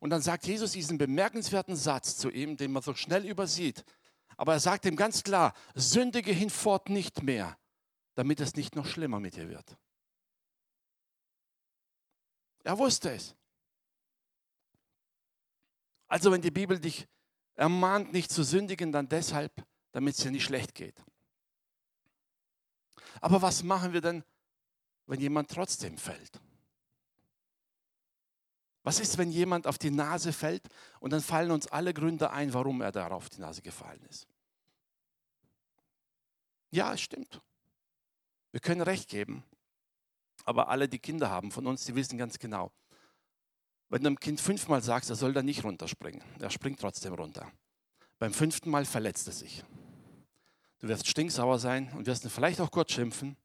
Und 0.01 0.11
dann 0.11 0.21
sagt 0.21 0.45
Jesus 0.45 0.73
diesen 0.73 0.99
bemerkenswerten 0.99 1.77
Satz 1.77 2.17
zu 2.17 2.29
ihm, 2.29 2.57
den 2.57 2.73
man 2.73 2.83
so 2.83 2.97
schnell 2.97 3.25
übersieht. 3.25 3.85
Aber 4.37 4.55
er 4.55 4.61
sagt 4.61 4.85
ihm 4.85 4.97
ganz 4.97 5.23
klar, 5.23 5.55
sündige 5.77 6.33
hinfort 6.33 6.89
nicht 6.89 7.23
mehr, 7.23 7.57
damit 8.17 8.41
es 8.41 8.57
nicht 8.57 8.75
noch 8.75 8.87
schlimmer 8.87 9.21
mit 9.21 9.37
dir 9.37 9.49
wird. 9.49 9.77
Er 12.65 12.77
wusste 12.79 13.13
es. 13.13 13.37
Also 16.12 16.31
wenn 16.31 16.42
die 16.42 16.50
Bibel 16.50 16.78
dich 16.78 17.09
ermahnt, 17.54 18.12
nicht 18.12 18.31
zu 18.31 18.42
sündigen, 18.42 18.92
dann 18.92 19.09
deshalb, 19.09 19.50
damit 19.92 20.14
es 20.14 20.21
dir 20.21 20.31
nicht 20.31 20.45
schlecht 20.45 20.75
geht. 20.75 21.02
Aber 23.23 23.40
was 23.40 23.62
machen 23.62 23.95
wir 23.95 24.02
denn, 24.02 24.23
wenn 25.07 25.21
jemand 25.23 25.50
trotzdem 25.50 25.97
fällt? 25.97 26.38
Was 28.83 29.00
ist, 29.00 29.16
wenn 29.16 29.31
jemand 29.31 29.66
auf 29.66 29.78
die 29.78 29.90
Nase 29.90 30.35
fällt 30.35 30.69
und 31.00 31.14
dann 31.14 31.23
fallen 31.23 31.50
uns 31.50 31.66
alle 31.69 31.95
Gründe 31.95 32.31
ein, 32.31 32.52
warum 32.52 32.83
er 32.83 32.92
darauf 32.92 33.31
die 33.31 33.40
Nase 33.40 33.62
gefallen 33.62 34.04
ist? 34.11 34.28
Ja, 36.73 36.92
es 36.92 37.00
stimmt. 37.00 37.40
Wir 38.50 38.61
können 38.61 38.83
recht 38.83 39.09
geben. 39.09 39.45
Aber 40.45 40.69
alle, 40.69 40.90
die 40.90 40.99
Kinder 40.99 41.31
haben 41.31 41.50
von 41.50 41.66
uns, 41.66 41.87
die 41.87 41.95
wissen 41.95 42.19
ganz 42.19 42.38
genau, 42.38 42.71
wenn 43.93 44.03
du 44.03 44.07
einem 44.07 44.19
Kind 44.19 44.41
fünfmal 44.41 44.83
sagst, 44.83 45.11
er 45.11 45.17
soll 45.17 45.35
da 45.35 45.43
nicht 45.43 45.65
runterspringen, 45.65 46.23
er 46.41 46.49
springt 46.49 46.81
trotzdem 46.81 47.13
runter. 47.13 47.53
Beim 48.19 48.33
fünften 48.33 48.71
Mal 48.71 48.87
verletzt 48.87 49.27
er 49.27 49.35
sich. 49.35 49.63
Du 50.79 50.89
wirst 50.89 51.07
stinksauer 51.07 51.59
sein 51.59 51.93
und 51.93 52.07
wirst 52.07 52.25
ihn 52.25 52.31
vielleicht 52.31 52.59
auch 52.63 52.71
kurz 52.71 52.93
schimpfen 52.93 53.37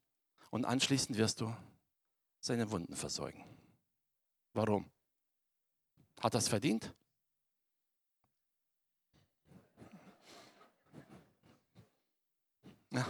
und 0.50 0.64
anschließend 0.64 1.18
wirst 1.18 1.42
du 1.42 1.54
seine 2.40 2.72
Wunden 2.72 2.96
versorgen. 2.96 3.44
Warum? 4.54 4.90
Hat 6.22 6.34
das 6.34 6.48
verdient? 6.48 6.94
Ja. 12.92 13.06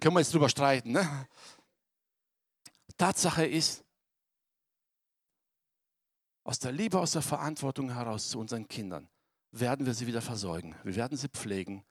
Können 0.00 0.16
wir 0.16 0.20
jetzt 0.20 0.32
drüber 0.32 0.48
streiten. 0.48 0.92
Ne? 0.92 1.28
Tatsache 2.96 3.44
ist, 3.44 3.84
aus 6.44 6.58
der 6.58 6.72
Liebe, 6.72 6.98
aus 6.98 7.12
der 7.12 7.22
Verantwortung 7.22 7.92
heraus 7.92 8.30
zu 8.30 8.38
unseren 8.38 8.66
Kindern 8.68 9.08
werden 9.52 9.86
wir 9.86 9.94
sie 9.94 10.06
wieder 10.06 10.22
versorgen. 10.22 10.74
Wir 10.82 10.96
werden 10.96 11.16
sie 11.16 11.28
pflegen. 11.28 11.84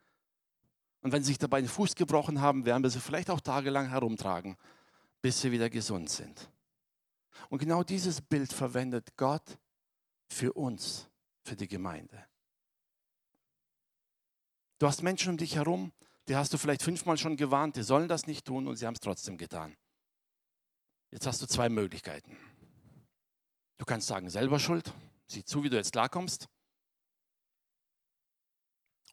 Und 1.01 1.12
wenn 1.12 1.24
sie 1.24 1.29
sich 1.29 1.38
dabei 1.38 1.62
den 1.62 1.70
Fuß 1.70 1.96
gebrochen 1.96 2.41
haben, 2.41 2.65
werden 2.65 2.84
wir 2.84 2.89
sie 2.89 3.00
vielleicht 3.00 3.29
auch 3.29 3.39
tagelang 3.39 3.89
herumtragen, 3.89 4.58
bis 5.22 5.41
sie 5.41 5.51
wieder 5.51 5.70
gesund 5.70 6.10
sind. 6.10 6.50
Und 7.50 7.60
genau 7.60 7.84
dieses 7.84 8.22
Bild 8.22 8.51
verwendet 8.51 9.15
Gott 9.15 9.58
für 10.27 10.53
uns, 10.53 11.10
für 11.43 11.55
die 11.55 11.67
Gemeinde. 11.67 12.25
Du 14.79 14.88
hast 14.88 15.03
Menschen 15.03 15.29
um 15.31 15.38
dich 15.38 15.55
herum, 15.55 15.91
die 16.27 16.36
hast 16.36 16.53
du 16.53 16.58
vielleicht 16.58 16.81
fünfmal 16.81 17.17
schon 17.17 17.38
gewarnt, 17.38 17.75
die 17.75 17.84
sollen 17.84 18.08
das 18.08 18.27
nicht 18.27 18.46
tun 18.46 18.67
und 18.67 18.75
sie 18.75 18.86
haben 18.86 18.96
es 18.96 19.00
trotzdem 19.00 19.38
getan. 19.38 19.75
Jetzt 21.12 21.27
hast 21.27 21.41
du 21.41 21.46
zwei 21.46 21.70
Möglichkeiten. 21.70 22.38
Du 23.81 23.85
kannst 23.85 24.05
sagen, 24.05 24.29
selber 24.29 24.59
schuld, 24.59 24.93
sieh 25.25 25.43
zu, 25.43 25.63
wie 25.63 25.69
du 25.71 25.75
jetzt 25.75 25.91
klarkommst. 25.91 26.47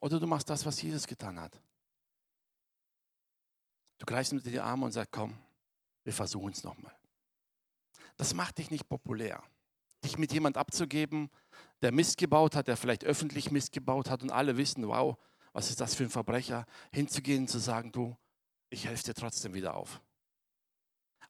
Oder 0.03 0.21
du 0.21 0.27
machst 0.27 0.51
das, 0.51 0.67
was 0.67 0.83
Jesus 0.83 1.07
getan 1.07 1.41
hat. 1.41 1.59
Du 3.97 4.05
greifst 4.05 4.31
unter 4.31 4.51
die 4.51 4.61
Arme 4.61 4.85
und 4.85 4.93
sagst, 4.93 5.11
komm, 5.11 5.39
wir 6.05 6.13
versuchen 6.13 6.53
es 6.53 6.65
nochmal. 6.65 6.95
Das 8.19 8.35
macht 8.35 8.59
dich 8.59 8.71
nicht 8.71 8.87
populär. 8.91 9.43
Dich 10.05 10.19
mit 10.19 10.35
jemand 10.35 10.59
abzugeben, 10.59 11.31
der 11.81 11.91
Mist 11.91 12.19
gebaut 12.19 12.55
hat, 12.55 12.69
der 12.69 12.77
vielleicht 12.77 13.05
öffentlich 13.05 13.51
Mist 13.51 13.73
gebaut 13.73 14.11
hat 14.11 14.23
und 14.23 14.31
alle 14.31 14.59
wissen, 14.59 14.87
wow, 14.87 15.17
was 15.55 15.71
ist 15.71 15.81
das 15.81 15.95
für 15.95 16.05
ein 16.05 16.11
Verbrecher, 16.11 16.67
hinzugehen 16.93 17.45
und 17.45 17.49
zu 17.49 17.59
sagen, 17.59 17.91
du, 17.91 18.15
ich 18.69 18.85
helfe 18.85 19.05
dir 19.05 19.15
trotzdem 19.15 19.55
wieder 19.55 19.77
auf. 19.77 20.03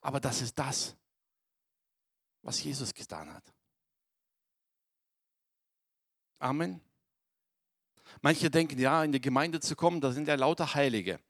Aber 0.01 0.19
das 0.19 0.43
ist 0.43 0.59
das, 0.59 0.97
was 2.43 2.63
Jesus 2.63 2.95
getan 2.95 3.33
hat. 3.33 3.45
Amen. 6.39 6.81
Manche 8.21 8.51
denken, 8.51 8.79
ja, 8.79 9.05
in 9.05 9.13
die 9.13 9.21
Gemeinde 9.21 9.61
zu 9.61 9.77
kommen, 9.77 10.01
da 10.01 10.13
sind 10.13 10.29
ja 10.29 10.35
lauter 10.35 10.75
Heilige. 10.75 11.21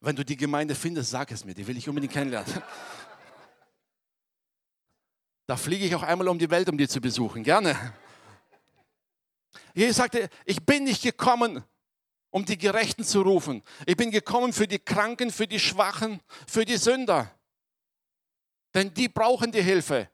Wenn 0.00 0.16
du 0.16 0.24
die 0.24 0.36
Gemeinde 0.36 0.74
findest, 0.74 1.10
sag 1.10 1.30
es 1.30 1.44
mir, 1.44 1.54
die 1.54 1.66
will 1.66 1.76
ich 1.76 1.88
unbedingt 1.88 2.12
kennenlernen. 2.12 2.62
Da 5.46 5.56
fliege 5.56 5.84
ich 5.84 5.94
auch 5.94 6.02
einmal 6.02 6.28
um 6.28 6.38
die 6.38 6.50
Welt, 6.50 6.68
um 6.68 6.78
die 6.78 6.88
zu 6.88 7.00
besuchen. 7.00 7.44
Gerne. 7.44 7.94
Jesus 9.74 9.96
sagte, 9.96 10.28
ich 10.44 10.64
bin 10.64 10.84
nicht 10.84 11.02
gekommen, 11.02 11.62
um 12.32 12.44
die 12.44 12.58
Gerechten 12.58 13.04
zu 13.04 13.22
rufen. 13.22 13.62
Ich 13.86 13.96
bin 13.96 14.10
gekommen 14.10 14.52
für 14.52 14.66
die 14.66 14.80
Kranken, 14.80 15.30
für 15.30 15.46
die 15.46 15.60
Schwachen, 15.60 16.20
für 16.48 16.64
die 16.64 16.78
Sünder. 16.78 17.30
Denn 18.74 18.92
die 18.92 19.08
brauchen 19.08 19.52
die 19.52 19.62
Hilfe. 19.62 20.08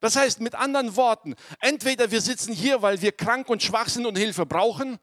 Das 0.00 0.16
heißt 0.16 0.40
mit 0.40 0.54
anderen 0.54 0.96
Worten, 0.96 1.34
entweder 1.60 2.10
wir 2.10 2.20
sitzen 2.20 2.52
hier, 2.52 2.82
weil 2.82 3.00
wir 3.00 3.12
krank 3.12 3.48
und 3.48 3.62
schwach 3.62 3.88
sind 3.88 4.04
und 4.04 4.18
Hilfe 4.18 4.44
brauchen, 4.44 4.98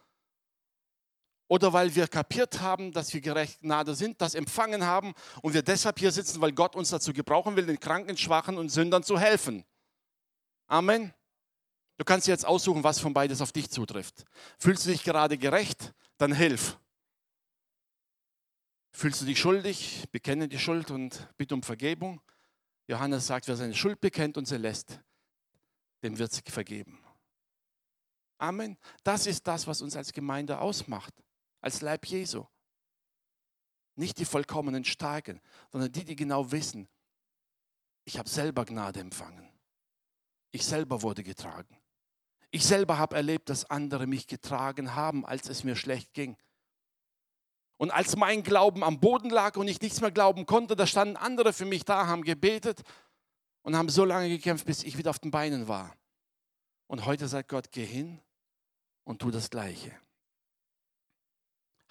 oder 1.48 1.72
weil 1.72 1.94
wir 1.96 2.08
kapiert 2.08 2.62
haben, 2.62 2.92
dass 2.92 3.14
wir 3.14 3.22
gerecht 3.22 3.62
Gnade 3.62 3.96
sind, 3.96 4.22
das 4.22 4.36
empfangen 4.36 4.86
haben 4.86 5.14
und 5.42 5.54
wir 5.54 5.62
deshalb 5.62 6.00
hier 6.00 6.12
sitzen, 6.12 6.42
weil 6.42 6.52
Gott 6.52 6.76
uns 6.76 6.90
dazu 6.90 7.14
gebrauchen 7.14 7.56
will, 7.56 7.66
den 7.66 7.80
Kranken, 7.80 8.18
Schwachen 8.18 8.58
und 8.58 8.70
Sündern 8.70 9.04
zu 9.04 9.20
helfen. 9.20 9.64
Amen. 10.68 11.14
Du 11.98 12.06
kannst 12.06 12.28
jetzt 12.28 12.46
aussuchen, 12.46 12.84
was 12.84 13.00
von 13.00 13.14
beides 13.14 13.42
auf 13.42 13.52
dich 13.52 13.70
zutrifft. 13.70 14.26
Fühlst 14.58 14.86
du 14.86 14.92
dich 14.92 15.04
gerade 15.04 15.38
gerecht? 15.38 15.94
Dann 16.18 16.34
hilf. 16.34 16.78
Fühlst 18.92 19.22
du 19.22 19.26
dich 19.26 19.40
schuldig? 19.40 20.06
Bekenne 20.12 20.48
die 20.48 20.60
Schuld 20.60 20.92
und 20.92 21.28
bitte 21.38 21.56
um 21.56 21.64
Vergebung. 21.64 22.22
Johannes 22.88 23.28
sagt, 23.28 23.48
wer 23.48 23.56
seine 23.56 23.76
Schuld 23.76 24.02
bekennt 24.02 24.38
und 24.38 24.48
sie 24.48 24.58
lässt, 24.58 25.00
dem 26.04 26.18
wird 26.18 26.32
sie 26.34 26.42
vergeben. 26.48 27.00
Amen. 28.38 28.78
Das 29.04 29.26
ist 29.26 29.48
das, 29.48 29.68
was 29.68 29.82
uns 29.82 29.96
als 29.96 30.12
Gemeinde 30.12 30.60
ausmacht 30.60 31.14
als 31.64 31.82
Leib 31.82 32.06
Jesu. 32.06 32.46
Nicht 33.96 34.20
die 34.20 34.26
vollkommenen 34.26 34.84
Starken, 34.84 35.40
sondern 35.72 35.92
die, 35.92 36.04
die 36.04 36.16
genau 36.16 36.52
wissen, 36.52 36.90
ich 38.06 38.18
habe 38.18 38.28
selber 38.28 38.66
Gnade 38.66 39.00
empfangen. 39.00 39.50
Ich 40.52 40.66
selber 40.66 41.02
wurde 41.02 41.24
getragen. 41.24 41.78
Ich 42.54 42.66
selber 42.66 42.98
habe 42.98 43.16
erlebt, 43.16 43.50
dass 43.50 43.70
andere 43.70 44.06
mich 44.06 44.28
getragen 44.28 44.96
haben, 44.96 45.26
als 45.26 45.50
es 45.50 45.64
mir 45.64 45.76
schlecht 45.76 46.14
ging. 46.14 46.38
Und 47.78 47.92
als 47.92 48.16
mein 48.16 48.44
Glauben 48.44 48.84
am 48.84 49.00
Boden 49.00 49.30
lag 49.30 49.58
und 49.58 49.68
ich 49.68 49.82
nichts 49.82 50.02
mehr 50.02 50.12
glauben 50.12 50.46
konnte, 50.46 50.76
da 50.76 50.86
standen 50.86 51.18
andere 51.18 51.52
für 51.52 51.66
mich 51.66 51.84
da, 51.84 52.06
haben 52.08 52.24
gebetet 52.24 52.84
und 53.64 53.76
haben 53.76 53.90
so 53.90 54.06
lange 54.06 54.30
gekämpft, 54.30 54.66
bis 54.66 54.84
ich 54.84 54.98
wieder 54.98 55.10
auf 55.10 55.20
den 55.20 55.32
Beinen 55.32 55.68
war. 55.68 55.96
Und 56.88 57.06
heute 57.06 57.28
sagt 57.28 57.50
Gott, 57.50 57.72
geh 57.72 57.86
hin 57.86 58.22
und 59.04 59.20
tu 59.20 59.32
das 59.32 59.50
Gleiche 59.50 59.92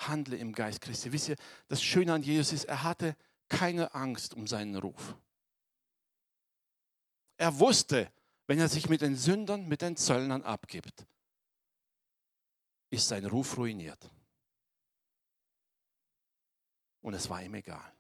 handle 0.09 0.37
im 0.37 0.53
Geist 0.53 0.81
Christi. 0.81 1.13
Wisst 1.13 1.31
ihr, 1.31 1.37
das 1.69 1.83
Schöne 1.83 2.13
an 2.13 2.23
Jesus 2.23 2.53
ist, 2.53 2.65
er 2.65 2.83
hatte 2.83 3.17
keine 3.49 3.95
Angst 3.95 4.35
um 4.35 4.47
seinen 4.47 4.77
Ruf. 4.77 5.17
Er 7.37 7.59
wusste, 7.59 8.11
wenn 8.47 8.59
er 8.59 8.69
sich 8.69 8.89
mit 8.89 9.01
den 9.01 9.17
Sündern, 9.17 9.69
mit 9.69 9.83
den 9.83 9.97
Zöllnern 9.97 10.43
abgibt, 10.43 11.07
ist 12.91 13.09
sein 13.09 13.25
Ruf 13.25 13.57
ruiniert. 13.57 14.11
Und 17.01 17.15
es 17.15 17.29
war 17.31 17.43
ihm 17.43 17.55
egal. 17.55 17.93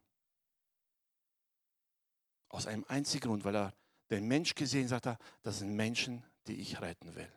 Aus 2.48 2.66
einem 2.66 2.84
einzigen 2.88 3.28
Grund, 3.28 3.44
weil 3.44 3.56
er 3.56 3.74
den 4.10 4.28
Mensch 4.28 4.54
gesehen 4.54 4.90
er, 4.90 5.18
das 5.42 5.58
sind 5.58 5.74
Menschen, 5.74 6.22
die 6.46 6.60
ich 6.60 6.80
retten 6.80 7.14
will. 7.14 7.32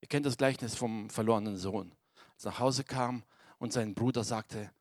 Ihr 0.00 0.08
kennt 0.08 0.26
das 0.26 0.36
Gleichnis 0.36 0.74
vom 0.74 1.08
verlorenen 1.08 1.56
Sohn. 1.56 1.94
Als 2.34 2.44
er 2.44 2.50
nach 2.50 2.58
Hause 2.58 2.84
kam 2.84 3.22
und 3.58 3.72
sein 3.72 3.94
Bruder 3.94 4.24
sagte, 4.24 4.72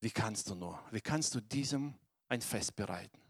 wie 0.00 0.10
kannst 0.10 0.50
du 0.50 0.56
nur, 0.56 0.82
wie 0.90 1.00
kannst 1.00 1.34
du 1.34 1.40
diesem 1.40 1.94
ein 2.26 2.40
Fest 2.40 2.74
bereiten? 2.74 3.20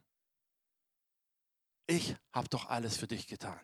Ich 1.89 2.15
habe 2.33 2.49
doch 2.49 2.69
alles 2.69 2.99
für 2.99 3.07
dich 3.07 3.27
getan. 3.27 3.59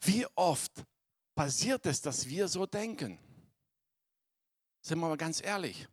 Wie 0.00 0.26
oft 0.34 0.72
passiert 1.36 1.86
es, 1.86 2.02
dass 2.02 2.28
wir 2.28 2.48
so 2.48 2.66
denken? 2.66 3.18
Sind 4.82 4.98
wir 4.98 5.08
mal 5.08 5.16
ganz 5.16 5.40
ehrlich. 5.40 5.86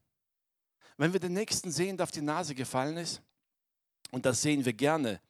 Wenn 0.98 1.13
wir 1.13 1.19
den 1.19 1.33
Nächsten 1.33 1.71
sehen, 1.71 1.98
der 1.98 2.05
auf 2.05 2.12
die 2.12 2.21
Nase 2.21 2.55
gefallen 2.55 2.98
ist, 2.98 3.21
und 4.10 4.25
das 4.25 4.41
sehen 4.41 4.65
wir 4.65 4.74
gerne, 4.74 5.21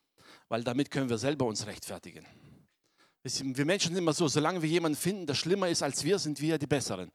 weil 0.48 0.64
damit 0.64 0.90
können 0.90 1.10
wir 1.10 1.18
selber 1.18 1.46
uns 1.46 1.66
rechtfertigen. 1.66 2.26
Wir 3.24 3.66
Menschen 3.66 3.90
sind 3.90 3.98
immer 3.98 4.14
so, 4.14 4.30
solange 4.30 4.62
wir 4.62 4.70
jemanden 4.70 4.98
finden, 4.98 5.28
der 5.28 5.36
schlimmer 5.36 5.68
ist 5.68 5.84
als 5.84 6.04
wir, 6.04 6.18
sind 6.18 6.40
wir 6.40 6.58
die 6.58 6.66
Besseren. 6.66 7.12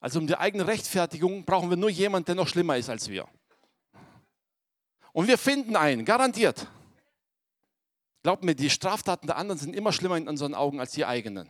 Also 0.00 0.18
um 0.18 0.26
die 0.26 0.36
eigene 0.36 0.66
Rechtfertigung 0.66 1.44
brauchen 1.44 1.68
wir 1.68 1.76
nur 1.76 1.90
jemanden, 1.90 2.26
der 2.26 2.34
noch 2.36 2.48
schlimmer 2.48 2.76
ist 2.78 2.88
als 2.88 3.08
wir. 3.08 3.28
Und 5.16 5.28
wir 5.28 5.38
finden 5.38 5.76
einen, 5.76 6.04
garantiert. 6.04 6.68
Glaubt 8.22 8.44
mir, 8.44 8.54
die 8.54 8.68
Straftaten 8.68 9.26
der 9.26 9.38
anderen 9.38 9.58
sind 9.58 9.74
immer 9.74 9.90
schlimmer 9.90 10.18
in 10.18 10.28
unseren 10.28 10.54
Augen 10.54 10.78
als 10.78 10.92
die 10.92 11.06
eigenen. 11.06 11.48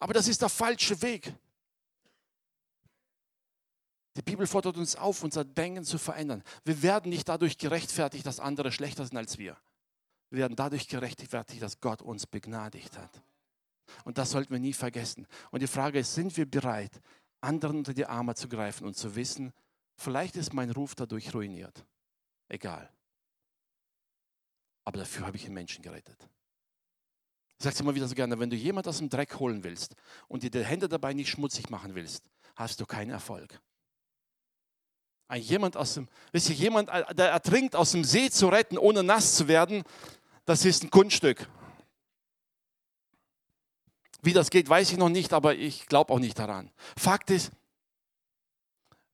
Aber 0.00 0.14
das 0.14 0.26
ist 0.26 0.40
der 0.40 0.48
falsche 0.48 1.02
Weg. 1.02 1.34
Die 4.16 4.22
Bibel 4.22 4.46
fordert 4.46 4.78
uns 4.78 4.96
auf, 4.96 5.22
unser 5.22 5.44
Denken 5.44 5.84
zu 5.84 5.98
verändern. 5.98 6.42
Wir 6.64 6.80
werden 6.80 7.10
nicht 7.10 7.28
dadurch 7.28 7.58
gerechtfertigt, 7.58 8.24
dass 8.24 8.40
andere 8.40 8.72
schlechter 8.72 9.04
sind 9.04 9.18
als 9.18 9.36
wir. 9.36 9.58
Wir 10.30 10.38
werden 10.38 10.56
dadurch 10.56 10.88
gerechtfertigt, 10.88 11.60
dass 11.60 11.78
Gott 11.82 12.00
uns 12.00 12.26
begnadigt 12.26 12.96
hat. 12.96 13.22
Und 14.04 14.16
das 14.16 14.30
sollten 14.30 14.50
wir 14.50 14.60
nie 14.60 14.72
vergessen. 14.72 15.26
Und 15.50 15.60
die 15.60 15.66
Frage 15.66 15.98
ist, 15.98 16.14
sind 16.14 16.34
wir 16.38 16.50
bereit, 16.50 17.02
anderen 17.42 17.76
unter 17.76 17.92
die 17.92 18.06
Arme 18.06 18.34
zu 18.34 18.48
greifen 18.48 18.86
und 18.86 18.96
zu 18.96 19.14
wissen, 19.14 19.52
Vielleicht 20.02 20.34
ist 20.34 20.52
mein 20.52 20.70
Ruf 20.72 20.96
dadurch 20.96 21.32
ruiniert. 21.32 21.84
Egal. 22.48 22.90
Aber 24.84 24.98
dafür 24.98 25.26
habe 25.26 25.36
ich 25.36 25.44
einen 25.44 25.54
Menschen 25.54 25.80
gerettet. 25.80 26.28
Ich 27.56 27.62
sage 27.62 27.74
es 27.74 27.80
immer 27.80 27.94
wieder 27.94 28.08
so 28.08 28.16
gerne, 28.16 28.36
wenn 28.40 28.50
du 28.50 28.56
jemand 28.56 28.88
aus 28.88 28.98
dem 28.98 29.08
Dreck 29.08 29.38
holen 29.38 29.62
willst 29.62 29.94
und 30.26 30.42
dir 30.42 30.50
die 30.50 30.64
Hände 30.64 30.88
dabei 30.88 31.12
nicht 31.12 31.30
schmutzig 31.30 31.70
machen 31.70 31.94
willst, 31.94 32.28
hast 32.56 32.80
du 32.80 32.86
keinen 32.86 33.10
Erfolg. 33.10 33.60
Ein 35.28 35.40
jemand 35.40 35.76
aus 35.76 35.94
dem, 35.94 36.08
wisst 36.32 36.50
ihr, 36.50 36.56
jemand, 36.56 36.88
äh, 36.88 37.14
der 37.14 37.30
ertrinkt, 37.30 37.76
aus 37.76 37.92
dem 37.92 38.02
See 38.02 38.28
zu 38.28 38.48
retten, 38.48 38.78
ohne 38.78 39.04
nass 39.04 39.36
zu 39.36 39.46
werden, 39.46 39.84
das 40.44 40.64
ist 40.64 40.82
ein 40.82 40.90
Kunststück. 40.90 41.48
Wie 44.20 44.32
das 44.32 44.50
geht, 44.50 44.68
weiß 44.68 44.90
ich 44.90 44.98
noch 44.98 45.10
nicht, 45.10 45.32
aber 45.32 45.54
ich 45.54 45.86
glaube 45.86 46.12
auch 46.12 46.18
nicht 46.18 46.40
daran. 46.40 46.72
Fakt 46.96 47.30
ist, 47.30 47.52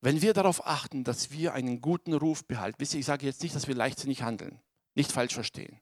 wenn 0.01 0.21
wir 0.21 0.33
darauf 0.33 0.65
achten, 0.65 1.03
dass 1.03 1.31
wir 1.31 1.53
einen 1.53 1.81
guten 1.81 2.13
Ruf 2.13 2.45
behalten, 2.45 2.79
wisst 2.79 2.93
ihr, 2.93 3.01
ich 3.01 3.05
sage 3.05 3.25
jetzt 3.25 3.43
nicht, 3.43 3.55
dass 3.55 3.67
wir 3.67 3.75
leichtsinnig 3.75 4.21
handeln, 4.21 4.59
nicht 4.95 5.11
falsch 5.11 5.33
verstehen. 5.33 5.79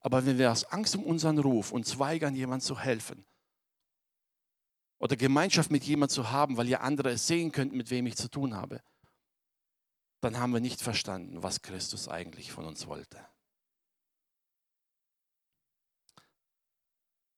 Aber 0.00 0.26
wenn 0.26 0.38
wir 0.38 0.52
aus 0.52 0.64
Angst 0.64 0.96
um 0.96 1.04
unseren 1.04 1.38
Ruf 1.38 1.72
uns 1.72 1.98
weigern, 1.98 2.34
jemand 2.34 2.62
zu 2.62 2.78
helfen 2.78 3.24
oder 4.98 5.16
Gemeinschaft 5.16 5.70
mit 5.70 5.84
jemandem 5.84 6.14
zu 6.14 6.30
haben, 6.30 6.56
weil 6.56 6.68
ihr 6.68 6.80
andere 6.82 7.10
es 7.10 7.26
sehen 7.26 7.52
könnt, 7.52 7.72
mit 7.72 7.90
wem 7.90 8.06
ich 8.06 8.16
zu 8.16 8.28
tun 8.28 8.54
habe, 8.54 8.82
dann 10.20 10.38
haben 10.38 10.52
wir 10.52 10.60
nicht 10.60 10.80
verstanden, 10.80 11.42
was 11.42 11.62
Christus 11.62 12.08
eigentlich 12.08 12.50
von 12.50 12.64
uns 12.64 12.86
wollte. 12.86 13.24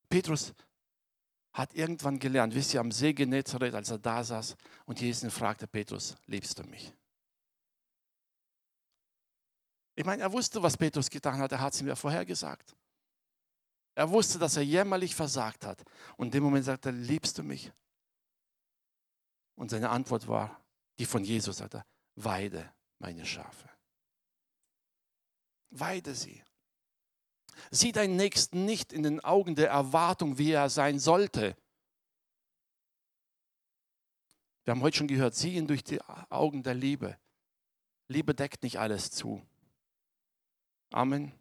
Petrus 0.09 0.55
hat 1.59 1.75
irgendwann 1.75 2.21
gelernt, 2.21 2.55
wisst 2.55 2.73
ihr, 2.73 2.79
am 2.79 2.93
See 2.93 3.13
Genezareth, 3.13 3.75
als 3.75 3.91
er 3.91 3.99
da 3.99 4.23
saß 4.23 4.57
und 4.87 5.01
Jesus 5.01 5.35
fragte 5.35 5.67
Petrus, 5.67 6.15
liebst 6.27 6.57
du 6.57 6.63
mich? 6.63 6.95
Ich 9.97 10.05
meine, 10.05 10.23
er 10.23 10.33
wusste, 10.33 10.63
was 10.63 10.77
Petrus 10.77 11.11
getan 11.11 11.39
hat, 11.41 11.51
er 11.51 11.61
hat 11.61 11.75
es 11.75 11.83
mir 11.83 11.97
vorher 11.97 12.25
gesagt. 12.25 12.77
Er 13.97 14.09
wusste, 14.09 14.39
dass 14.39 14.57
er 14.57 14.63
jämmerlich 14.63 15.17
versagt 15.17 15.67
hat. 15.67 15.83
Und 16.17 16.27
in 16.27 16.31
dem 16.31 16.45
Moment 16.45 16.65
sagte 16.65 16.91
er, 16.91 16.93
liebst 16.93 17.37
du 17.37 17.43
mich? 17.43 17.73
Und 19.57 19.71
seine 19.71 19.91
Antwort 19.91 20.29
war, 20.29 20.63
die 21.01 21.07
von 21.07 21.25
Jesus, 21.25 21.57
sagte 21.57 21.79
er, 21.79 21.87
weide 22.15 22.73
meine 23.01 23.27
Schafe. 23.27 23.69
Weide 25.71 26.15
sie. 26.15 26.41
Sieh 27.71 27.93
deinen 27.93 28.17
Nächsten 28.17 28.65
nicht 28.65 28.93
in 28.93 29.03
den 29.03 29.21
Augen 29.21 29.55
der 29.55 29.71
Erwartung, 29.71 30.39
wie 30.39 30.53
er 30.53 30.71
sein 30.71 30.99
sollte. 30.99 31.57
Wir 34.65 34.73
haben 34.73 34.83
heute 34.83 34.99
schon 34.99 35.09
gehört, 35.09 35.35
sieh 35.35 35.55
ihn 35.55 35.67
durch 35.67 35.83
die 35.83 36.01
Augen 36.29 36.63
der 36.63 36.75
Liebe. 36.75 37.19
Liebe 38.09 38.35
deckt 38.35 38.63
nicht 38.63 38.79
alles 38.79 39.11
zu. 39.11 39.43
Amen. 40.91 41.33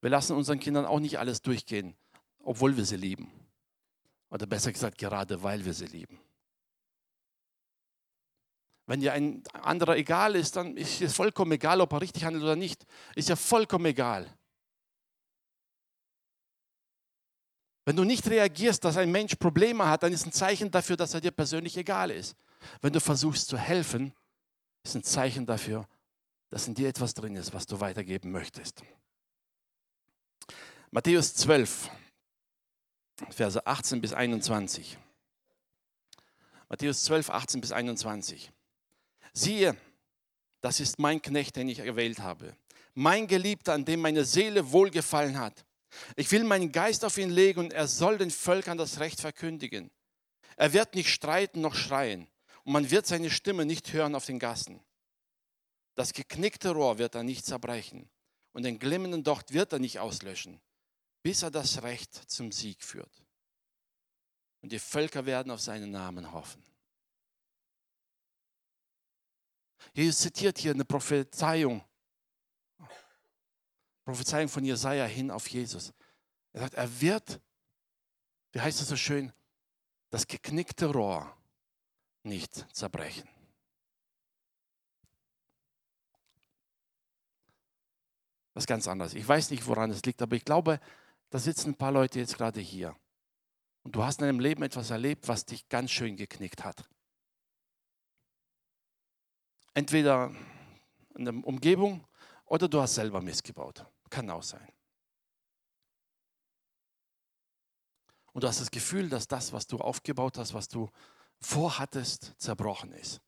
Wir 0.00 0.10
lassen 0.10 0.36
unseren 0.36 0.60
Kindern 0.60 0.86
auch 0.86 1.00
nicht 1.00 1.18
alles 1.18 1.42
durchgehen, 1.42 1.96
obwohl 2.42 2.76
wir 2.76 2.84
sie 2.84 2.96
lieben. 2.96 3.30
Oder 4.30 4.46
besser 4.46 4.72
gesagt, 4.72 4.98
gerade 4.98 5.42
weil 5.42 5.64
wir 5.64 5.74
sie 5.74 5.86
lieben. 5.86 6.18
Wenn 8.86 9.00
dir 9.00 9.12
ein 9.12 9.42
anderer 9.52 9.96
egal 9.96 10.36
ist, 10.36 10.56
dann 10.56 10.76
ist 10.76 11.00
es 11.00 11.14
vollkommen 11.14 11.52
egal, 11.52 11.80
ob 11.80 11.92
er 11.92 12.00
richtig 12.00 12.24
handelt 12.24 12.44
oder 12.44 12.56
nicht. 12.56 12.86
Ist 13.16 13.28
ja 13.28 13.36
vollkommen 13.36 13.86
egal. 13.86 14.32
Wenn 17.84 17.96
du 17.96 18.04
nicht 18.04 18.28
reagierst, 18.28 18.84
dass 18.84 18.96
ein 18.96 19.10
Mensch 19.12 19.34
Probleme 19.36 19.86
hat, 19.86 20.02
dann 20.02 20.12
ist 20.12 20.26
ein 20.26 20.32
Zeichen 20.32 20.70
dafür, 20.70 20.96
dass 20.96 21.14
er 21.14 21.20
dir 21.20 21.30
persönlich 21.30 21.76
egal 21.76 22.10
ist. 22.10 22.36
Wenn 22.80 22.92
du 22.92 23.00
versuchst 23.00 23.48
zu 23.48 23.58
helfen, 23.58 24.12
ist 24.84 24.94
ein 24.94 25.04
Zeichen 25.04 25.46
dafür, 25.46 25.88
dass 26.50 26.66
in 26.68 26.74
dir 26.74 26.88
etwas 26.88 27.14
drin 27.14 27.36
ist, 27.36 27.54
was 27.54 27.66
du 27.66 27.80
weitergeben 27.80 28.30
möchtest. 28.30 28.82
Matthäus 30.90 31.34
12, 31.34 31.90
Verse 33.30 33.66
18 33.66 34.00
bis 34.00 34.12
21. 34.12 34.98
Matthäus 36.68 37.04
12, 37.04 37.30
18 37.30 37.60
bis 37.60 37.72
21. 37.72 38.52
Siehe, 39.36 39.76
das 40.62 40.80
ist 40.80 40.98
mein 40.98 41.20
Knecht, 41.20 41.56
den 41.56 41.68
ich 41.68 41.80
erwählt 41.80 42.20
habe. 42.20 42.56
Mein 42.94 43.26
Geliebter, 43.26 43.74
an 43.74 43.84
dem 43.84 44.00
meine 44.00 44.24
Seele 44.24 44.72
wohlgefallen 44.72 45.38
hat. 45.38 45.66
Ich 46.16 46.30
will 46.32 46.42
meinen 46.42 46.72
Geist 46.72 47.04
auf 47.04 47.18
ihn 47.18 47.28
legen 47.28 47.60
und 47.60 47.74
er 47.74 47.86
soll 47.86 48.16
den 48.16 48.30
Völkern 48.30 48.78
das 48.78 48.98
Recht 48.98 49.20
verkündigen. 49.20 49.90
Er 50.56 50.72
wird 50.72 50.94
nicht 50.94 51.10
streiten 51.10 51.60
noch 51.60 51.74
schreien 51.74 52.30
und 52.64 52.72
man 52.72 52.90
wird 52.90 53.06
seine 53.06 53.28
Stimme 53.28 53.66
nicht 53.66 53.92
hören 53.92 54.14
auf 54.14 54.24
den 54.24 54.38
Gassen. 54.38 54.80
Das 55.96 56.14
geknickte 56.14 56.70
Rohr 56.70 56.96
wird 56.96 57.14
er 57.14 57.22
nicht 57.22 57.44
zerbrechen 57.44 58.08
und 58.52 58.62
den 58.62 58.78
glimmenden 58.78 59.22
Docht 59.22 59.52
wird 59.52 59.70
er 59.74 59.80
nicht 59.80 59.98
auslöschen, 59.98 60.62
bis 61.22 61.42
er 61.42 61.50
das 61.50 61.82
Recht 61.82 62.14
zum 62.30 62.52
Sieg 62.52 62.82
führt. 62.82 63.22
Und 64.62 64.72
die 64.72 64.78
Völker 64.78 65.26
werden 65.26 65.52
auf 65.52 65.60
seinen 65.60 65.90
Namen 65.90 66.32
hoffen. 66.32 66.64
Jesus 69.92 70.18
zitiert 70.18 70.58
hier 70.58 70.72
eine 70.72 70.84
Prophezeiung. 70.84 71.84
Prophezeiung 74.04 74.48
von 74.48 74.64
Jesaja 74.64 75.04
hin 75.04 75.30
auf 75.30 75.48
Jesus. 75.48 75.92
Er 76.52 76.60
sagt, 76.60 76.74
er 76.74 77.00
wird, 77.00 77.40
wie 78.52 78.60
heißt 78.60 78.80
es 78.80 78.88
so 78.88 78.96
schön, 78.96 79.32
das 80.10 80.26
geknickte 80.26 80.86
Rohr 80.86 81.36
nicht 82.22 82.66
zerbrechen. 82.74 83.28
Das 88.54 88.62
ist 88.62 88.68
ganz 88.68 88.88
anders. 88.88 89.12
Ich 89.12 89.26
weiß 89.26 89.50
nicht, 89.50 89.66
woran 89.66 89.90
es 89.90 90.02
liegt, 90.04 90.22
aber 90.22 90.34
ich 90.34 90.44
glaube, 90.44 90.80
da 91.28 91.38
sitzen 91.38 91.70
ein 91.70 91.76
paar 91.76 91.92
Leute 91.92 92.18
jetzt 92.18 92.38
gerade 92.38 92.60
hier. 92.60 92.96
Und 93.82 93.94
du 93.94 94.02
hast 94.02 94.20
in 94.20 94.26
deinem 94.26 94.40
Leben 94.40 94.62
etwas 94.62 94.90
erlebt, 94.90 95.28
was 95.28 95.44
dich 95.44 95.68
ganz 95.68 95.90
schön 95.90 96.16
geknickt 96.16 96.64
hat. 96.64 96.88
Entweder 99.76 100.34
in 101.18 101.26
der 101.26 101.34
Umgebung 101.44 102.02
oder 102.46 102.66
du 102.66 102.80
hast 102.80 102.94
selber 102.94 103.20
missgebaut. 103.20 103.84
Kann 104.08 104.30
auch 104.30 104.42
sein. 104.42 104.66
Und 108.32 108.42
du 108.42 108.48
hast 108.48 108.62
das 108.62 108.70
Gefühl, 108.70 109.10
dass 109.10 109.28
das, 109.28 109.52
was 109.52 109.66
du 109.66 109.76
aufgebaut 109.76 110.38
hast, 110.38 110.54
was 110.54 110.68
du 110.68 110.88
vorhattest, 111.42 112.32
zerbrochen 112.38 112.90
ist. 112.92 113.20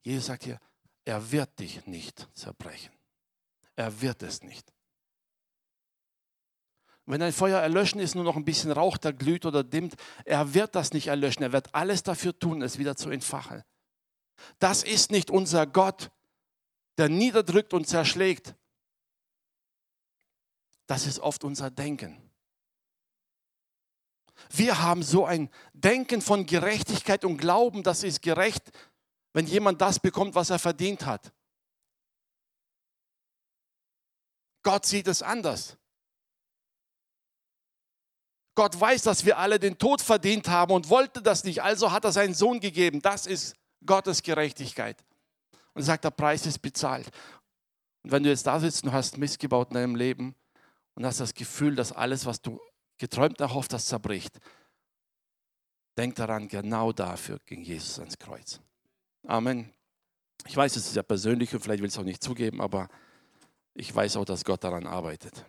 Jesus 0.00 0.26
sagt 0.26 0.42
hier, 0.42 0.58
er 1.04 1.30
wird 1.30 1.60
dich 1.60 1.86
nicht 1.86 2.28
zerbrechen. 2.34 2.92
Er 3.76 4.00
wird 4.00 4.24
es 4.24 4.42
nicht. 4.42 4.74
Wenn 7.06 7.22
ein 7.22 7.32
Feuer 7.32 7.60
erlöschen 7.60 8.00
ist, 8.00 8.16
nur 8.16 8.24
noch 8.24 8.34
ein 8.34 8.44
bisschen 8.44 8.72
Rauch 8.72 8.96
da 8.96 9.12
glüht 9.12 9.46
oder 9.46 9.62
dimmt, 9.62 9.94
er 10.24 10.54
wird 10.54 10.74
das 10.74 10.92
nicht 10.92 11.06
erlöschen. 11.06 11.44
Er 11.44 11.52
wird 11.52 11.72
alles 11.72 12.02
dafür 12.02 12.36
tun, 12.36 12.62
es 12.62 12.78
wieder 12.78 12.96
zu 12.96 13.10
entfachen. 13.10 13.62
Das 14.58 14.82
ist 14.82 15.10
nicht 15.10 15.30
unser 15.30 15.66
Gott, 15.66 16.10
der 16.98 17.08
niederdrückt 17.08 17.74
und 17.74 17.86
zerschlägt. 17.86 18.54
Das 20.86 21.06
ist 21.06 21.18
oft 21.20 21.44
unser 21.44 21.70
Denken. 21.70 22.18
Wir 24.50 24.82
haben 24.82 25.02
so 25.02 25.24
ein 25.24 25.50
Denken 25.72 26.20
von 26.20 26.46
Gerechtigkeit 26.46 27.24
und 27.24 27.38
Glauben, 27.38 27.82
das 27.82 28.02
ist 28.02 28.22
gerecht, 28.22 28.70
wenn 29.32 29.46
jemand 29.46 29.80
das 29.80 29.98
bekommt, 29.98 30.34
was 30.34 30.50
er 30.50 30.58
verdient 30.58 31.06
hat. 31.06 31.32
Gott 34.62 34.86
sieht 34.86 35.08
es 35.08 35.22
anders. 35.22 35.76
Gott 38.54 38.78
weiß, 38.78 39.02
dass 39.02 39.24
wir 39.24 39.38
alle 39.38 39.58
den 39.58 39.78
Tod 39.78 40.02
verdient 40.02 40.48
haben 40.48 40.72
und 40.72 40.90
wollte 40.90 41.22
das 41.22 41.44
nicht. 41.44 41.62
Also 41.62 41.90
hat 41.90 42.04
er 42.04 42.12
seinen 42.12 42.34
Sohn 42.34 42.60
gegeben. 42.60 43.00
Das 43.00 43.26
ist 43.26 43.56
Gottes 43.86 44.22
Gerechtigkeit. 44.22 45.02
Und 45.74 45.82
er 45.82 45.86
sagt, 45.86 46.04
der 46.04 46.10
Preis 46.10 46.46
ist 46.46 46.58
bezahlt. 46.58 47.10
Und 48.02 48.12
wenn 48.12 48.22
du 48.22 48.28
jetzt 48.28 48.46
da 48.46 48.58
sitzt 48.60 48.84
und 48.84 48.92
hast 48.92 49.18
missgebaut 49.18 49.68
in 49.68 49.74
deinem 49.74 49.96
Leben 49.96 50.34
und 50.94 51.06
hast 51.06 51.20
das 51.20 51.34
Gefühl, 51.34 51.74
dass 51.74 51.92
alles, 51.92 52.26
was 52.26 52.42
du 52.42 52.60
geträumt 52.98 53.40
erhofft 53.40 53.72
hast, 53.72 53.88
zerbricht, 53.88 54.38
denk 55.96 56.14
daran, 56.16 56.48
genau 56.48 56.92
dafür 56.92 57.38
ging 57.46 57.62
Jesus 57.62 57.98
ans 57.98 58.18
Kreuz. 58.18 58.60
Amen. 59.26 59.72
Ich 60.46 60.56
weiß, 60.56 60.76
es 60.76 60.86
ist 60.86 60.96
ja 60.96 61.02
persönlich 61.02 61.54
und 61.54 61.60
vielleicht 61.60 61.82
willst 61.82 61.96
du 61.96 62.00
es 62.00 62.02
auch 62.02 62.06
nicht 62.06 62.22
zugeben, 62.22 62.60
aber 62.60 62.88
ich 63.74 63.94
weiß 63.94 64.16
auch, 64.16 64.24
dass 64.24 64.44
Gott 64.44 64.64
daran 64.64 64.86
arbeitet. 64.86 65.44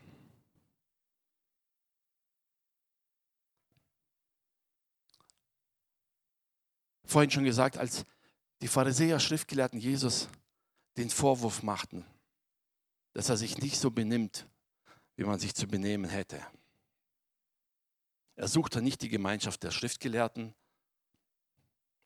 Vorhin 7.06 7.32
schon 7.32 7.44
gesagt, 7.44 7.78
als 7.78 8.06
die 8.64 8.70
Pharisäer, 8.70 9.20
Schriftgelehrten 9.20 9.78
Jesus 9.78 10.30
den 10.96 11.10
Vorwurf 11.10 11.64
machten, 11.64 12.06
dass 13.12 13.28
er 13.28 13.36
sich 13.36 13.58
nicht 13.58 13.78
so 13.78 13.92
benimmt, 13.92 14.48
wie 15.18 15.26
man 15.26 15.38
sich 15.38 15.54
zu 15.54 15.68
benehmen 15.68 16.10
hätte. 16.10 16.42
Er 18.38 18.48
suchte 18.48 18.82
nicht 18.82 19.02
die 19.02 19.10
Gemeinschaft 19.10 19.64
der 19.64 19.72
Schriftgelehrten, 19.72 20.54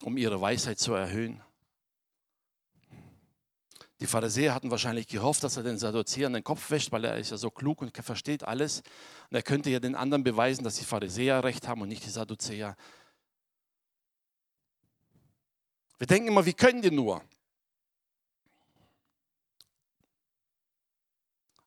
um 0.02 0.16
ihre 0.16 0.40
Weisheit 0.40 0.80
zu 0.80 0.94
erhöhen. 0.94 1.40
Die 4.00 4.06
Pharisäer 4.06 4.52
hatten 4.52 4.72
wahrscheinlich 4.72 5.06
gehofft, 5.06 5.44
dass 5.44 5.56
er 5.56 5.62
den 5.62 5.78
Sadduzäern 5.78 6.32
den 6.32 6.42
Kopf 6.42 6.72
wäscht, 6.72 6.90
weil 6.90 7.04
er 7.04 7.18
ist 7.18 7.30
ja 7.30 7.36
so 7.36 7.52
klug 7.52 7.82
und 7.82 7.96
versteht 7.96 8.42
alles. 8.42 8.82
Und 9.30 9.36
er 9.36 9.42
könnte 9.42 9.70
ja 9.70 9.78
den 9.78 9.94
anderen 9.94 10.24
beweisen, 10.24 10.64
dass 10.64 10.74
die 10.74 10.84
Pharisäer 10.84 11.44
recht 11.44 11.68
haben 11.68 11.82
und 11.82 11.88
nicht 11.88 12.04
die 12.04 12.10
Sadduzäer. 12.10 12.76
Wir 15.98 16.06
denken 16.06 16.28
immer, 16.28 16.46
wie 16.46 16.54
können 16.54 16.80
die 16.80 16.90
nur? 16.90 17.22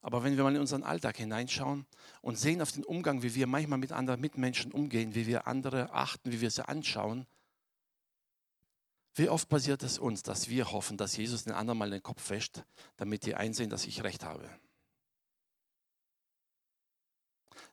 Aber 0.01 0.23
wenn 0.23 0.35
wir 0.35 0.43
mal 0.43 0.55
in 0.55 0.61
unseren 0.61 0.83
Alltag 0.83 1.17
hineinschauen 1.17 1.85
und 2.21 2.37
sehen 2.37 2.61
auf 2.61 2.71
den 2.71 2.83
Umgang, 2.83 3.21
wie 3.21 3.35
wir 3.35 3.45
manchmal 3.45 3.77
mit 3.77 3.91
anderen 3.91 4.19
Mitmenschen 4.19 4.71
umgehen, 4.71 5.13
wie 5.13 5.27
wir 5.27 5.47
andere 5.47 5.93
achten, 5.93 6.31
wie 6.31 6.41
wir 6.41 6.49
sie 6.49 6.67
anschauen, 6.67 7.27
wie 9.13 9.29
oft 9.29 9.49
passiert 9.49 9.83
es 9.83 9.99
uns, 9.99 10.23
dass 10.23 10.49
wir 10.49 10.71
hoffen, 10.71 10.97
dass 10.97 11.17
Jesus 11.17 11.43
den 11.43 11.53
anderen 11.53 11.77
mal 11.77 11.89
den 11.89 12.01
Kopf 12.01 12.29
wäscht, 12.29 12.63
damit 12.97 13.25
die 13.25 13.35
einsehen, 13.35 13.69
dass 13.69 13.85
ich 13.85 14.03
recht 14.03 14.23
habe? 14.23 14.49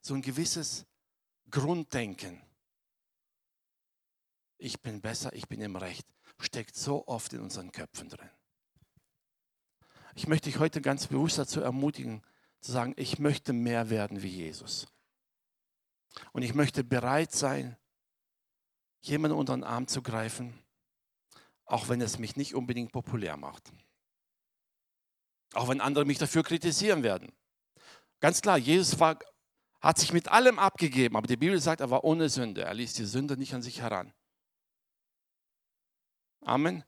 So 0.03 0.14
ein 0.14 0.23
gewisses 0.23 0.85
Grunddenken. 1.51 2.42
Ich 4.59 4.81
bin 4.81 5.01
besser, 5.01 5.33
ich 5.33 5.49
bin 5.49 5.61
im 5.61 5.77
Recht, 5.77 6.07
steckt 6.38 6.77
so 6.77 7.07
oft 7.07 7.33
in 7.33 7.40
unseren 7.40 7.72
Köpfen 7.72 8.09
drin. 8.09 8.31
Ich 10.14 10.27
möchte 10.27 10.51
dich 10.51 10.59
heute 10.59 10.81
ganz 10.81 11.07
bewusst 11.07 11.38
dazu 11.38 11.61
ermutigen, 11.61 12.22
zu 12.61 12.72
sagen, 12.72 12.94
ich 12.96 13.18
möchte 13.18 13.53
mehr 13.53 13.90
werden 13.90 14.22
wie 14.22 14.29
Jesus. 14.29 14.88
Und 16.33 16.42
ich 16.42 16.55
möchte 16.55 16.83
bereit 16.83 17.33
sein, 17.33 17.77
jemanden 19.03 19.37
unter 19.37 19.55
den 19.55 19.64
Arm 19.64 19.87
zu 19.87 20.03
greifen 20.03 20.59
auch 21.68 21.88
wenn 21.88 22.01
es 22.01 22.18
mich 22.18 22.37
nicht 22.37 22.55
unbedingt 22.55 22.92
populär 22.92 23.37
macht. 23.37 23.70
Auch 25.53 25.68
wenn 25.68 25.81
andere 25.81 26.05
mich 26.05 26.18
dafür 26.18 26.42
kritisieren 26.42 27.03
werden. 27.03 27.33
Ganz 28.20 28.40
klar, 28.40 28.59
Jesus 28.59 28.98
war, 28.98 29.18
hat 29.81 29.98
sich 29.98 30.12
mit 30.12 30.29
allem 30.29 30.59
abgegeben, 30.59 31.16
aber 31.16 31.27
die 31.27 31.37
Bibel 31.37 31.61
sagt, 31.61 31.81
er 31.81 31.90
war 31.90 32.05
ohne 32.05 32.29
Sünde. 32.29 32.62
Er 32.62 32.74
ließ 32.74 32.94
die 32.94 33.05
Sünde 33.05 33.37
nicht 33.37 33.55
an 33.55 33.62
sich 33.62 33.81
heran. 33.81 34.12
Amen. 36.40 36.85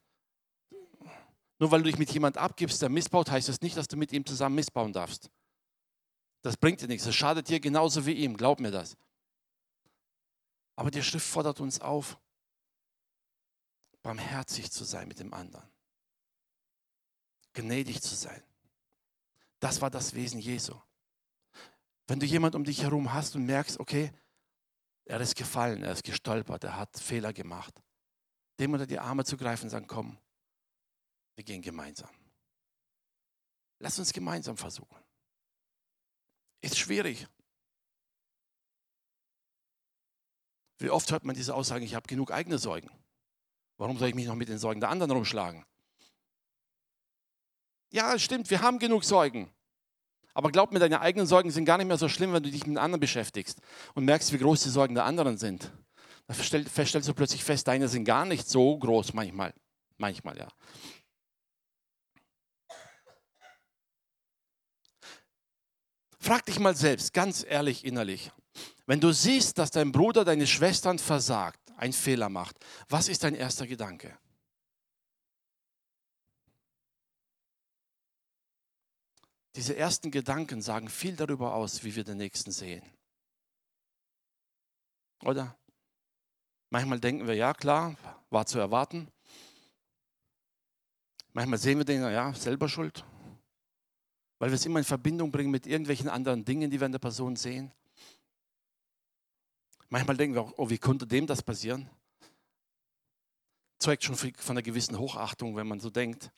Nur 1.58 1.70
weil 1.70 1.82
du 1.82 1.90
dich 1.90 1.98
mit 1.98 2.10
jemand 2.12 2.38
abgibst, 2.38 2.80
der 2.80 2.88
missbaut, 2.88 3.30
heißt 3.30 3.48
das 3.48 3.60
nicht, 3.60 3.76
dass 3.76 3.88
du 3.88 3.96
mit 3.96 4.12
ihm 4.12 4.24
zusammen 4.24 4.54
missbauen 4.54 4.92
darfst. 4.92 5.30
Das 6.42 6.56
bringt 6.56 6.80
dir 6.80 6.88
nichts. 6.88 7.04
Das 7.04 7.14
schadet 7.14 7.48
dir 7.48 7.60
genauso 7.60 8.06
wie 8.06 8.12
ihm. 8.12 8.36
Glaub 8.36 8.60
mir 8.60 8.70
das. 8.70 8.96
Aber 10.76 10.90
die 10.90 11.02
Schrift 11.02 11.26
fordert 11.26 11.60
uns 11.60 11.80
auf, 11.80 12.18
barmherzig 14.02 14.70
zu 14.70 14.84
sein 14.84 15.08
mit 15.08 15.20
dem 15.20 15.34
anderen. 15.34 15.68
Gnädig 17.52 18.00
zu 18.00 18.14
sein. 18.14 18.42
Das 19.58 19.82
war 19.82 19.90
das 19.90 20.14
Wesen 20.14 20.40
Jesu. 20.40 20.74
Wenn 22.06 22.18
du 22.18 22.24
jemand 22.24 22.54
um 22.54 22.64
dich 22.64 22.82
herum 22.82 23.12
hast 23.12 23.36
und 23.36 23.44
merkst, 23.44 23.78
okay, 23.78 24.10
er 25.04 25.20
ist 25.20 25.36
gefallen, 25.36 25.82
er 25.82 25.92
ist 25.92 26.04
gestolpert, 26.04 26.64
er 26.64 26.76
hat 26.76 26.98
Fehler 26.98 27.32
gemacht, 27.32 27.82
dem 28.60 28.72
unter 28.72 28.86
die 28.86 28.98
Arme 28.98 29.24
zu 29.24 29.36
greifen 29.36 29.64
und 29.64 29.70
sagen, 29.70 29.86
komm, 29.86 30.18
wir 31.34 31.44
gehen 31.44 31.62
gemeinsam. 31.62 32.10
Lass 33.78 33.98
uns 33.98 34.12
gemeinsam 34.12 34.56
versuchen. 34.56 34.98
Ist 36.60 36.78
schwierig. 36.78 37.26
Wie 40.78 40.90
oft 40.90 41.10
hört 41.10 41.24
man 41.24 41.34
diese 41.34 41.54
Aussagen, 41.54 41.84
ich 41.84 41.94
habe 41.94 42.06
genug 42.06 42.30
eigene 42.30 42.58
Sorgen. 42.58 42.90
Warum 43.78 43.98
soll 43.98 44.08
ich 44.08 44.14
mich 44.14 44.26
noch 44.26 44.34
mit 44.34 44.48
den 44.48 44.58
Sorgen 44.58 44.80
der 44.80 44.90
anderen 44.90 45.10
rumschlagen? 45.10 45.64
Ja, 47.90 48.18
stimmt, 48.18 48.50
wir 48.50 48.60
haben 48.60 48.78
genug 48.78 49.04
Sorgen. 49.04 49.50
Aber 50.34 50.50
glaub 50.52 50.72
mir, 50.72 50.78
deine 50.78 51.00
eigenen 51.00 51.26
Sorgen 51.26 51.50
sind 51.50 51.64
gar 51.64 51.78
nicht 51.78 51.86
mehr 51.86 51.98
so 51.98 52.08
schlimm, 52.08 52.32
wenn 52.32 52.42
du 52.42 52.50
dich 52.50 52.66
mit 52.66 52.78
anderen 52.78 53.00
beschäftigst 53.00 53.60
und 53.94 54.04
merkst, 54.04 54.32
wie 54.32 54.38
groß 54.38 54.62
die 54.62 54.68
Sorgen 54.68 54.94
der 54.94 55.04
anderen 55.04 55.38
sind. 55.38 55.72
Dann 56.30 56.36
feststellst 56.36 57.08
du 57.08 57.14
plötzlich 57.14 57.42
fest, 57.42 57.66
deine 57.66 57.88
sind 57.88 58.04
gar 58.04 58.24
nicht 58.24 58.48
so 58.48 58.78
groß 58.78 59.14
manchmal. 59.14 59.52
Manchmal, 59.96 60.38
ja. 60.38 60.46
Frag 66.20 66.46
dich 66.46 66.60
mal 66.60 66.76
selbst, 66.76 67.12
ganz 67.12 67.42
ehrlich 67.42 67.84
innerlich, 67.84 68.30
wenn 68.86 69.00
du 69.00 69.10
siehst, 69.10 69.58
dass 69.58 69.72
dein 69.72 69.90
Bruder, 69.90 70.24
deine 70.24 70.46
Schwestern 70.46 71.00
versagt, 71.00 71.58
einen 71.76 71.92
Fehler 71.92 72.28
macht, 72.28 72.64
was 72.88 73.08
ist 73.08 73.24
dein 73.24 73.34
erster 73.34 73.66
Gedanke? 73.66 74.16
Diese 79.56 79.74
ersten 79.74 80.12
Gedanken 80.12 80.62
sagen 80.62 80.88
viel 80.88 81.16
darüber 81.16 81.54
aus, 81.56 81.82
wie 81.82 81.96
wir 81.96 82.04
den 82.04 82.18
Nächsten 82.18 82.52
sehen. 82.52 82.88
Oder? 85.24 85.59
Manchmal 86.70 87.00
denken 87.00 87.26
wir, 87.26 87.34
ja 87.34 87.52
klar, 87.52 87.96
war 88.30 88.46
zu 88.46 88.58
erwarten. 88.58 89.08
Manchmal 91.32 91.58
sehen 91.58 91.78
wir 91.78 91.84
den, 91.84 92.02
ja, 92.02 92.32
selber 92.32 92.68
schuld. 92.68 93.04
Weil 94.38 94.50
wir 94.50 94.54
es 94.54 94.66
immer 94.66 94.78
in 94.78 94.84
Verbindung 94.84 95.30
bringen 95.32 95.50
mit 95.50 95.66
irgendwelchen 95.66 96.08
anderen 96.08 96.44
Dingen, 96.44 96.70
die 96.70 96.80
wir 96.80 96.86
an 96.86 96.92
der 96.92 97.00
Person 97.00 97.36
sehen. 97.36 97.72
Manchmal 99.88 100.16
denken 100.16 100.34
wir 100.34 100.42
auch, 100.42 100.54
oh, 100.56 100.70
wie 100.70 100.78
konnte 100.78 101.06
dem 101.06 101.26
das 101.26 101.42
passieren? 101.42 101.90
Zeugt 103.80 104.04
schon 104.04 104.14
von 104.14 104.32
einer 104.48 104.62
gewissen 104.62 104.96
Hochachtung, 104.98 105.56
wenn 105.56 105.66
man 105.66 105.80
so 105.80 105.90
denkt. 105.90 106.30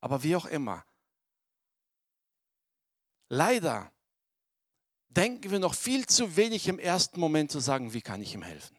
Aber 0.00 0.22
wie 0.22 0.36
auch 0.36 0.46
immer. 0.46 0.84
Leider 3.28 3.92
denken 5.08 5.50
wir 5.50 5.58
noch 5.58 5.74
viel 5.74 6.06
zu 6.06 6.36
wenig 6.36 6.68
im 6.68 6.78
ersten 6.78 7.20
Moment 7.20 7.50
zu 7.50 7.60
sagen, 7.60 7.92
wie 7.92 8.02
kann 8.02 8.22
ich 8.22 8.34
ihm 8.34 8.42
helfen? 8.42 8.75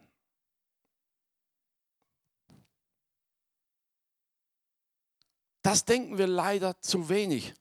Das 5.67 5.83
denken 5.83 6.17
wir 6.17 6.27
leider 6.27 6.79
zu 6.79 7.09
wenig. 7.09 7.53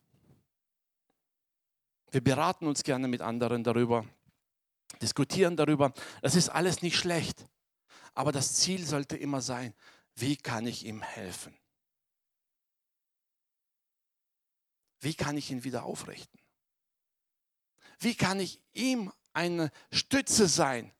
Wir 2.09 2.23
beraten 2.23 2.65
uns 2.65 2.83
gerne 2.83 3.09
mit 3.09 3.19
anderen 3.19 3.65
darüber 3.65 4.05
diskutieren 5.01 5.57
darüber. 5.57 5.91
Das 6.21 6.35
ist 6.35 6.47
alles 6.47 6.81
nicht 6.81 6.95
schlecht. 6.95 7.45
Aber 8.13 8.31
das 8.31 8.53
Ziel 8.53 8.85
sollte 8.85 9.17
immer 9.17 9.41
sein, 9.41 9.73
wie 10.15 10.37
kann 10.37 10.65
ich 10.65 10.85
ihm 10.85 11.01
helfen? 11.01 11.53
Wie 15.01 15.13
kann 15.13 15.35
ich 15.35 15.51
ihn 15.51 15.65
wieder 15.65 15.83
aufrichten? 15.83 16.39
Wie 17.99 18.15
kann 18.15 18.39
ich 18.39 18.61
ihm 18.71 19.11
eine 19.33 19.69
Stütze 19.91 20.47
sein? 20.47 20.93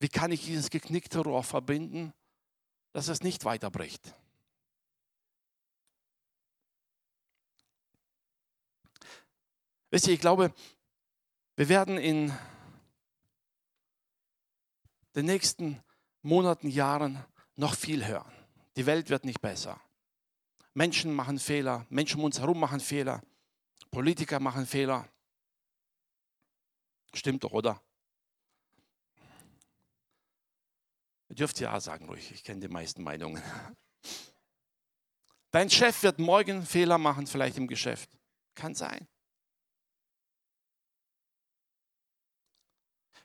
Wie 0.00 0.10
kann 0.10 0.32
ich 0.32 0.44
dieses 0.44 0.68
geknickte 0.68 1.20
Rohr 1.20 1.44
verbinden, 1.44 2.12
dass 2.92 3.08
es 3.08 3.22
nicht 3.22 3.46
weiterbricht? 3.46 4.14
Wisst 9.90 10.06
ihr, 10.06 10.14
ich 10.14 10.20
glaube, 10.20 10.54
wir 11.56 11.68
werden 11.68 11.98
in 11.98 12.32
den 15.14 15.26
nächsten 15.26 15.82
Monaten, 16.22 16.68
Jahren 16.68 17.24
noch 17.56 17.74
viel 17.74 18.06
hören. 18.06 18.32
Die 18.76 18.86
Welt 18.86 19.10
wird 19.10 19.24
nicht 19.24 19.40
besser. 19.40 19.80
Menschen 20.74 21.12
machen 21.12 21.38
Fehler, 21.38 21.86
Menschen 21.90 22.20
um 22.20 22.24
uns 22.24 22.38
herum 22.38 22.60
machen 22.60 22.80
Fehler, 22.80 23.20
Politiker 23.90 24.38
machen 24.38 24.66
Fehler. 24.66 25.08
Stimmt 27.12 27.42
doch, 27.42 27.52
oder? 27.52 27.82
Ihr 31.28 31.36
dürft 31.36 31.58
ja 31.60 31.78
sagen 31.80 32.06
ruhig, 32.06 32.30
ich 32.32 32.44
kenne 32.44 32.60
die 32.60 32.68
meisten 32.68 33.02
Meinungen. 33.02 33.42
Dein 35.50 35.68
Chef 35.68 36.02
wird 36.04 36.20
morgen 36.20 36.64
Fehler 36.64 36.98
machen, 36.98 37.26
vielleicht 37.26 37.56
im 37.56 37.66
Geschäft. 37.66 38.08
Kann 38.54 38.74
sein. 38.74 39.08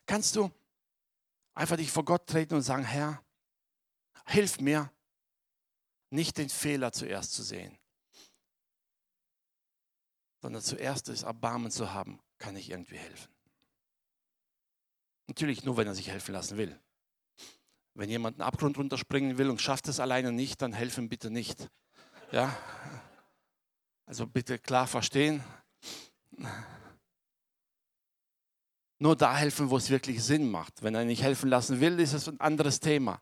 Kannst 0.06 0.36
du 0.36 0.52
einfach 1.54 1.78
dich 1.78 1.92
vor 1.92 2.06
Gott 2.06 2.28
treten 2.28 2.56
und 2.56 2.62
sagen, 2.62 2.84
Herr, 2.84 3.24
hilf 4.28 4.60
mir, 4.60 4.92
nicht 6.10 6.38
den 6.38 6.50
Fehler 6.50 6.92
zuerst 6.92 7.34
zu 7.34 7.44
sehen, 7.44 7.78
sondern 10.42 10.62
zuerst 10.62 11.10
das 11.10 11.24
Erbarmen 11.24 11.72
zu 11.72 11.94
haben, 11.94 12.20
kann 12.38 12.56
ich 12.56 12.70
irgendwie 12.70 12.98
helfen. 12.98 13.34
Natürlich 15.28 15.64
nur, 15.64 15.78
wenn 15.78 15.88
er 15.88 15.96
sich 15.96 16.10
helfen 16.10 16.34
lassen 16.34 16.58
will. 16.58 16.80
Wenn 17.96 18.10
jemand 18.10 18.36
einen 18.36 18.48
Abgrund 18.48 18.78
runterspringen 18.78 19.38
will 19.38 19.50
und 19.50 19.62
schafft 19.62 19.88
es 19.88 20.00
alleine 20.00 20.32
nicht, 20.32 20.62
dann 20.62 20.74
helfen 20.74 21.10
bitte 21.10 21.32
nicht. 21.32 21.70
Ja? 22.32 22.56
Also 24.06 24.28
bitte 24.28 24.60
klar 24.60 24.86
verstehen. 24.86 25.44
Nur 28.98 29.16
da 29.16 29.36
helfen, 29.36 29.70
wo 29.70 29.78
es 29.78 29.90
wirklich 29.90 30.24
Sinn 30.24 30.50
macht. 30.50 30.82
Wenn 30.82 30.96
er 30.96 31.06
nicht 31.06 31.22
helfen 31.22 31.50
lassen 31.50 31.80
will, 31.82 32.00
ist 32.00 32.14
es 32.14 32.28
ein 32.30 32.40
anderes 32.40 32.80
Thema. 32.80 33.22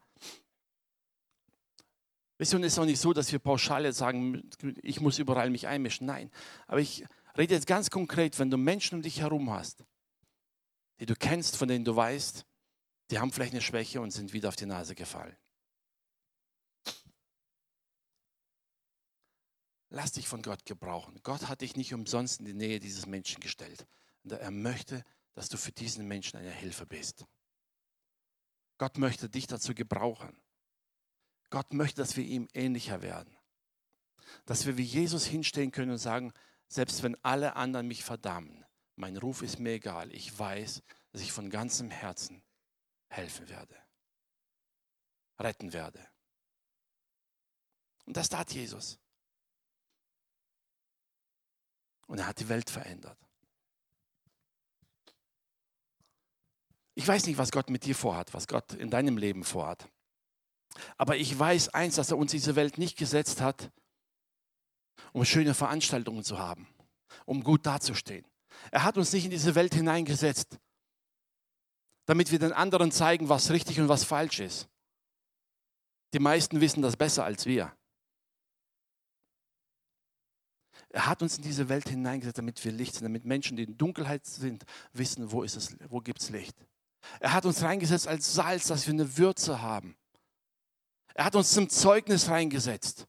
Wisst 2.38 2.54
ihr, 2.54 2.58
und 2.58 2.64
es 2.64 2.74
ist 2.74 2.80
auch 2.80 2.86
nicht 2.86 3.00
so, 3.00 3.14
dass 3.14 3.32
wir 3.32 3.40
pauschal 3.40 3.86
jetzt 3.86 3.98
sagen, 3.98 4.50
ich 4.82 5.00
muss 5.00 5.20
überall 5.20 5.50
mich 5.50 5.68
einmischen. 5.68 6.08
Nein, 6.08 6.32
aber 6.68 6.80
ich 6.80 7.06
rede 7.38 7.54
jetzt 7.54 7.68
ganz 7.68 7.90
konkret, 7.90 8.38
wenn 8.40 8.52
du 8.52 8.58
Menschen 8.58 8.96
um 8.96 9.02
dich 9.02 9.22
herum 9.22 9.50
hast, 9.50 9.86
die 11.00 11.06
du 11.06 11.16
kennst, 11.16 11.58
von 11.58 11.68
denen 11.68 11.86
du 11.86 11.96
weißt, 11.96 12.46
die 13.12 13.20
haben 13.20 13.32
vielleicht 13.32 13.54
eine 13.54 13.62
Schwäche 13.62 14.02
und 14.02 14.12
sind 14.12 14.34
wieder 14.34 14.50
auf 14.50 14.56
die 14.56 14.66
Nase 14.66 14.96
gefallen. 14.96 15.36
Lass 19.90 20.12
dich 20.12 20.28
von 20.28 20.42
Gott 20.42 20.66
gebrauchen. 20.66 21.20
Gott 21.22 21.48
hat 21.48 21.62
dich 21.62 21.76
nicht 21.76 21.94
umsonst 21.94 22.40
in 22.40 22.46
die 22.46 22.56
Nähe 22.56 22.80
dieses 22.80 23.06
Menschen 23.06 23.42
gestellt. 23.42 23.86
Er 24.28 24.50
möchte, 24.50 25.04
dass 25.34 25.50
du 25.50 25.58
für 25.58 25.72
diesen 25.72 26.08
Menschen 26.08 26.38
eine 26.38 26.52
Hilfe 26.52 26.86
bist. 26.86 27.26
Gott 28.78 28.98
möchte 28.98 29.30
dich 29.30 29.48
dazu 29.48 29.74
gebrauchen. 29.74 30.36
Gott 31.50 31.74
möchte, 31.74 32.02
dass 32.02 32.17
wir 32.17 32.24
ihm 32.24 32.48
ähnlicher 32.54 33.02
werden. 33.02 33.38
Dass 34.46 34.65
wir 34.65 34.78
wie 34.78 34.84
Jesus 34.84 35.26
hinstehen 35.26 35.72
können 35.72 35.91
und 35.91 35.98
sagen, 35.98 36.34
selbst 36.67 37.04
wenn 37.04 37.15
alle 37.24 37.56
anderen 37.56 37.88
mich 37.88 38.04
verdammen, 38.04 38.65
mein 38.96 39.17
Ruf 39.17 39.41
ist 39.41 39.60
mir 39.60 39.74
egal. 39.74 40.12
Ich 40.13 40.38
weiß, 40.38 40.82
dass 41.12 41.22
ich 41.22 41.32
von 41.32 41.50
ganzem 41.50 41.91
Herzen 41.91 42.43
helfen 43.10 43.48
werde, 43.50 43.76
retten 45.39 45.74
werde. 45.74 46.06
Und 48.06 48.17
das 48.17 48.30
tat 48.30 48.52
Jesus. 48.54 49.00
Und 52.08 52.19
er 52.19 52.28
hat 52.28 52.39
die 52.39 52.50
Welt 52.50 52.69
verändert. 52.69 53.17
Ich 56.95 57.08
weiß 57.08 57.25
nicht, 57.25 57.38
was 57.38 57.51
Gott 57.51 57.69
mit 57.69 57.86
dir 57.86 57.95
vorhat, 57.95 58.34
was 58.34 58.47
Gott 58.47 58.73
in 58.73 58.89
deinem 58.89 59.17
Leben 59.17 59.43
vorhat. 59.43 59.89
Aber 60.97 61.17
ich 61.17 61.38
weiß 61.38 61.69
eins, 61.69 61.95
dass 61.95 62.12
er 62.12 62.17
uns 62.17 62.32
diese 62.32 62.56
Welt 62.56 62.77
nicht 62.77 62.97
gesetzt 62.97 63.41
hat, 63.41 63.71
um 65.12 65.25
schöne 65.25 65.53
Veranstaltungen 65.53 66.23
zu 66.23 66.39
haben, 66.39 66.67
um 67.25 67.43
gut 67.43 67.65
dazustehen. 67.65 68.25
Er 68.71 68.84
hat 68.84 68.97
uns 68.97 69.12
nicht 69.13 69.25
in 69.25 69.32
diese 69.32 69.56
Welt 69.56 69.73
hineingesetzt, 69.73 70.60
damit 72.06 72.32
wir 72.32 72.39
den 72.39 72.53
anderen 72.53 72.91
zeigen, 72.91 73.29
was 73.29 73.51
richtig 73.51 73.79
und 73.79 73.89
was 73.89 74.03
falsch 74.03 74.39
ist. 74.39 74.67
Die 76.13 76.19
meisten 76.19 76.62
wissen 76.62 76.82
das 76.82 76.95
besser 76.95 77.25
als 77.25 77.45
wir. 77.45 77.75
Er 80.89 81.08
hat 81.08 81.23
uns 81.23 81.38
in 81.38 81.43
diese 81.43 81.69
Welt 81.69 81.89
hineingesetzt, 81.89 82.38
damit 82.38 82.63
wir 82.63 82.71
Licht 82.71 82.93
sind, 82.93 83.03
damit 83.03 83.25
Menschen, 83.25 83.58
die 83.58 83.63
in 83.63 83.77
Dunkelheit 83.77 84.25
sind, 84.27 84.63
wissen, 84.91 85.32
wo, 85.32 85.43
wo 85.89 85.99
gibt 86.01 86.21
es 86.21 86.29
Licht. 86.29 86.56
Er 87.20 87.34
hat 87.34 87.46
uns 87.46 87.62
reingesetzt 87.62 88.08
als 88.08 88.34
Salz, 88.34 88.68
dass 88.68 88.86
wir 88.88 88.94
eine 88.94 89.18
Würze 89.18 89.62
haben. 89.62 89.96
Er 91.13 91.26
hat 91.26 91.36
uns 91.36 91.52
zum 91.52 91.70
Zeugnis 91.70 92.30
reingesetzt, 92.30 93.08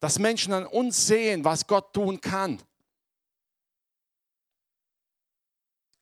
dass 0.00 0.18
Menschen 0.18 0.52
an 0.52 0.66
uns 0.66 1.06
sehen, 1.06 1.44
was 1.44 1.66
Gott 1.66 1.92
tun 1.92 2.20
kann. 2.20 2.62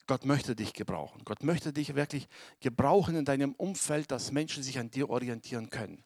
Gott 0.06 0.24
möchte 0.24 0.56
dich 0.56 0.72
gebrauchen. 0.72 1.22
Gott 1.24 1.44
möchte 1.44 1.72
dich 1.72 1.94
wirklich 1.94 2.26
gebrauchen 2.58 3.14
in 3.14 3.24
deinem 3.24 3.54
Umfeld, 3.54 4.10
dass 4.10 4.32
Menschen 4.32 4.62
sich 4.62 4.78
an 4.78 4.90
dir 4.90 5.08
orientieren 5.08 5.70
können. 5.70 6.04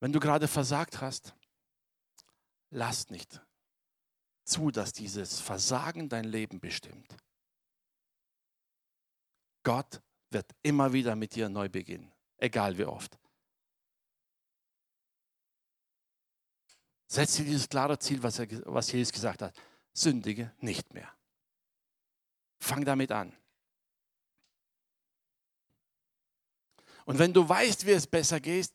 Wenn 0.00 0.12
du 0.12 0.18
gerade 0.18 0.48
versagt 0.48 1.00
hast, 1.00 1.34
lass 2.70 3.10
nicht 3.10 3.40
zu, 4.44 4.70
dass 4.70 4.92
dieses 4.92 5.38
Versagen 5.38 6.08
dein 6.08 6.24
Leben 6.24 6.60
bestimmt. 6.60 7.16
Gott 9.62 10.00
wird 10.30 10.50
immer 10.62 10.92
wieder 10.92 11.14
mit 11.14 11.34
dir 11.34 11.48
neu 11.48 11.68
beginnen, 11.68 12.12
egal 12.38 12.76
wie 12.78 12.84
oft. 12.84 13.18
Setz 17.06 17.36
dir 17.36 17.44
dieses 17.44 17.68
klare 17.68 17.98
Ziel, 17.98 18.22
was, 18.22 18.38
er, 18.38 18.48
was 18.64 18.90
Jesus 18.90 19.12
gesagt 19.12 19.42
hat. 19.42 19.54
Sündige 19.92 20.50
nicht 20.60 20.94
mehr. 20.94 21.12
Fang 22.58 22.84
damit 22.84 23.12
an. 23.12 23.36
Und 27.04 27.18
wenn 27.18 27.32
du 27.32 27.46
weißt, 27.46 27.84
wie 27.84 27.90
es 27.90 28.06
besser 28.06 28.40
geht, 28.40 28.72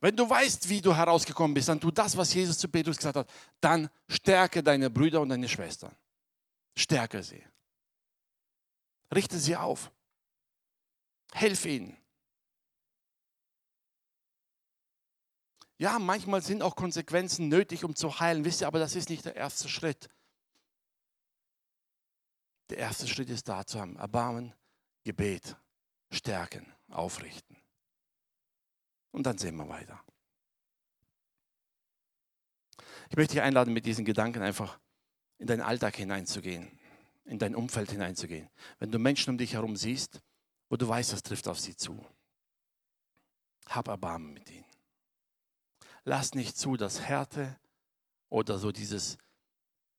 wenn 0.00 0.14
du 0.14 0.28
weißt, 0.28 0.68
wie 0.68 0.80
du 0.80 0.94
herausgekommen 0.94 1.54
bist, 1.54 1.68
dann 1.68 1.80
tu 1.80 1.90
das, 1.90 2.16
was 2.16 2.32
Jesus 2.32 2.58
zu 2.58 2.68
Petrus 2.68 2.98
gesagt 2.98 3.16
hat. 3.16 3.30
Dann 3.60 3.88
stärke 4.08 4.62
deine 4.62 4.90
Brüder 4.90 5.20
und 5.20 5.30
deine 5.30 5.48
Schwestern. 5.48 5.96
Stärke 6.76 7.22
sie. 7.22 7.42
Richte 9.14 9.38
sie 9.38 9.56
auf. 9.56 9.90
Hilf 11.32 11.64
ihnen. 11.64 11.96
Ja, 15.78 15.98
manchmal 15.98 16.42
sind 16.42 16.62
auch 16.62 16.74
Konsequenzen 16.74 17.48
nötig, 17.48 17.84
um 17.84 17.94
zu 17.94 18.18
heilen. 18.18 18.44
Wisst 18.44 18.62
ihr, 18.62 18.66
aber 18.66 18.78
das 18.78 18.94
ist 18.96 19.10
nicht 19.10 19.24
der 19.24 19.36
erste 19.36 19.68
Schritt. 19.68 20.08
Der 22.70 22.78
erste 22.78 23.06
Schritt 23.06 23.28
ist 23.30 23.48
da 23.48 23.66
zu 23.66 23.78
haben. 23.78 23.96
Erbarmen, 23.96 24.54
Gebet, 25.04 25.56
stärken, 26.10 26.72
aufrichten. 26.88 27.56
Und 29.12 29.24
dann 29.24 29.38
sehen 29.38 29.56
wir 29.56 29.68
weiter. 29.68 30.02
Ich 33.10 33.16
möchte 33.16 33.34
dich 33.34 33.42
einladen, 33.42 33.72
mit 33.72 33.86
diesen 33.86 34.04
Gedanken 34.04 34.42
einfach 34.42 34.80
in 35.38 35.46
deinen 35.46 35.60
Alltag 35.60 35.96
hineinzugehen, 35.96 36.78
in 37.26 37.38
dein 37.38 37.54
Umfeld 37.54 37.90
hineinzugehen. 37.90 38.48
Wenn 38.78 38.90
du 38.90 38.98
Menschen 38.98 39.30
um 39.30 39.38
dich 39.38 39.54
herum 39.54 39.76
siehst, 39.76 40.22
wo 40.68 40.76
du 40.76 40.88
weißt, 40.88 41.12
das 41.12 41.22
trifft 41.22 41.48
auf 41.48 41.60
sie 41.60 41.76
zu, 41.76 42.04
hab 43.66 43.88
Erbarmen 43.88 44.32
mit 44.32 44.50
ihnen. 44.50 44.64
Lass 46.04 46.34
nicht 46.34 46.56
zu, 46.56 46.76
dass 46.76 47.00
Härte 47.00 47.58
oder 48.28 48.58
so 48.58 48.72
dieses 48.72 49.18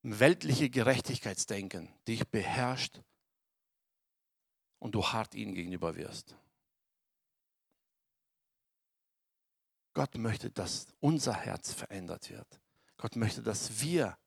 weltliche 0.03 0.69
Gerechtigkeitsdenken 0.69 1.93
dich 2.07 2.27
beherrscht 2.29 3.01
und 4.79 4.95
du 4.95 5.05
hart 5.05 5.35
ihnen 5.35 5.53
gegenüber 5.53 5.95
wirst. 5.95 6.35
Gott 9.93 10.15
möchte, 10.15 10.51
dass 10.51 10.87
unser 10.99 11.33
Herz 11.33 11.73
verändert 11.73 12.29
wird. 12.29 12.61
Gott 12.97 13.15
möchte, 13.15 13.41
dass 13.41 13.81
wir 13.81 14.17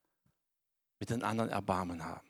mit 0.99 1.11
den 1.11 1.23
anderen 1.23 1.49
Erbarmen 1.49 2.05
haben. 2.05 2.30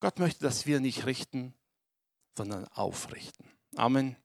Gott 0.00 0.18
möchte, 0.18 0.42
dass 0.42 0.66
wir 0.66 0.80
nicht 0.80 1.04
richten, 1.04 1.54
sondern 2.36 2.66
aufrichten. 2.68 3.46
Amen. 3.76 4.16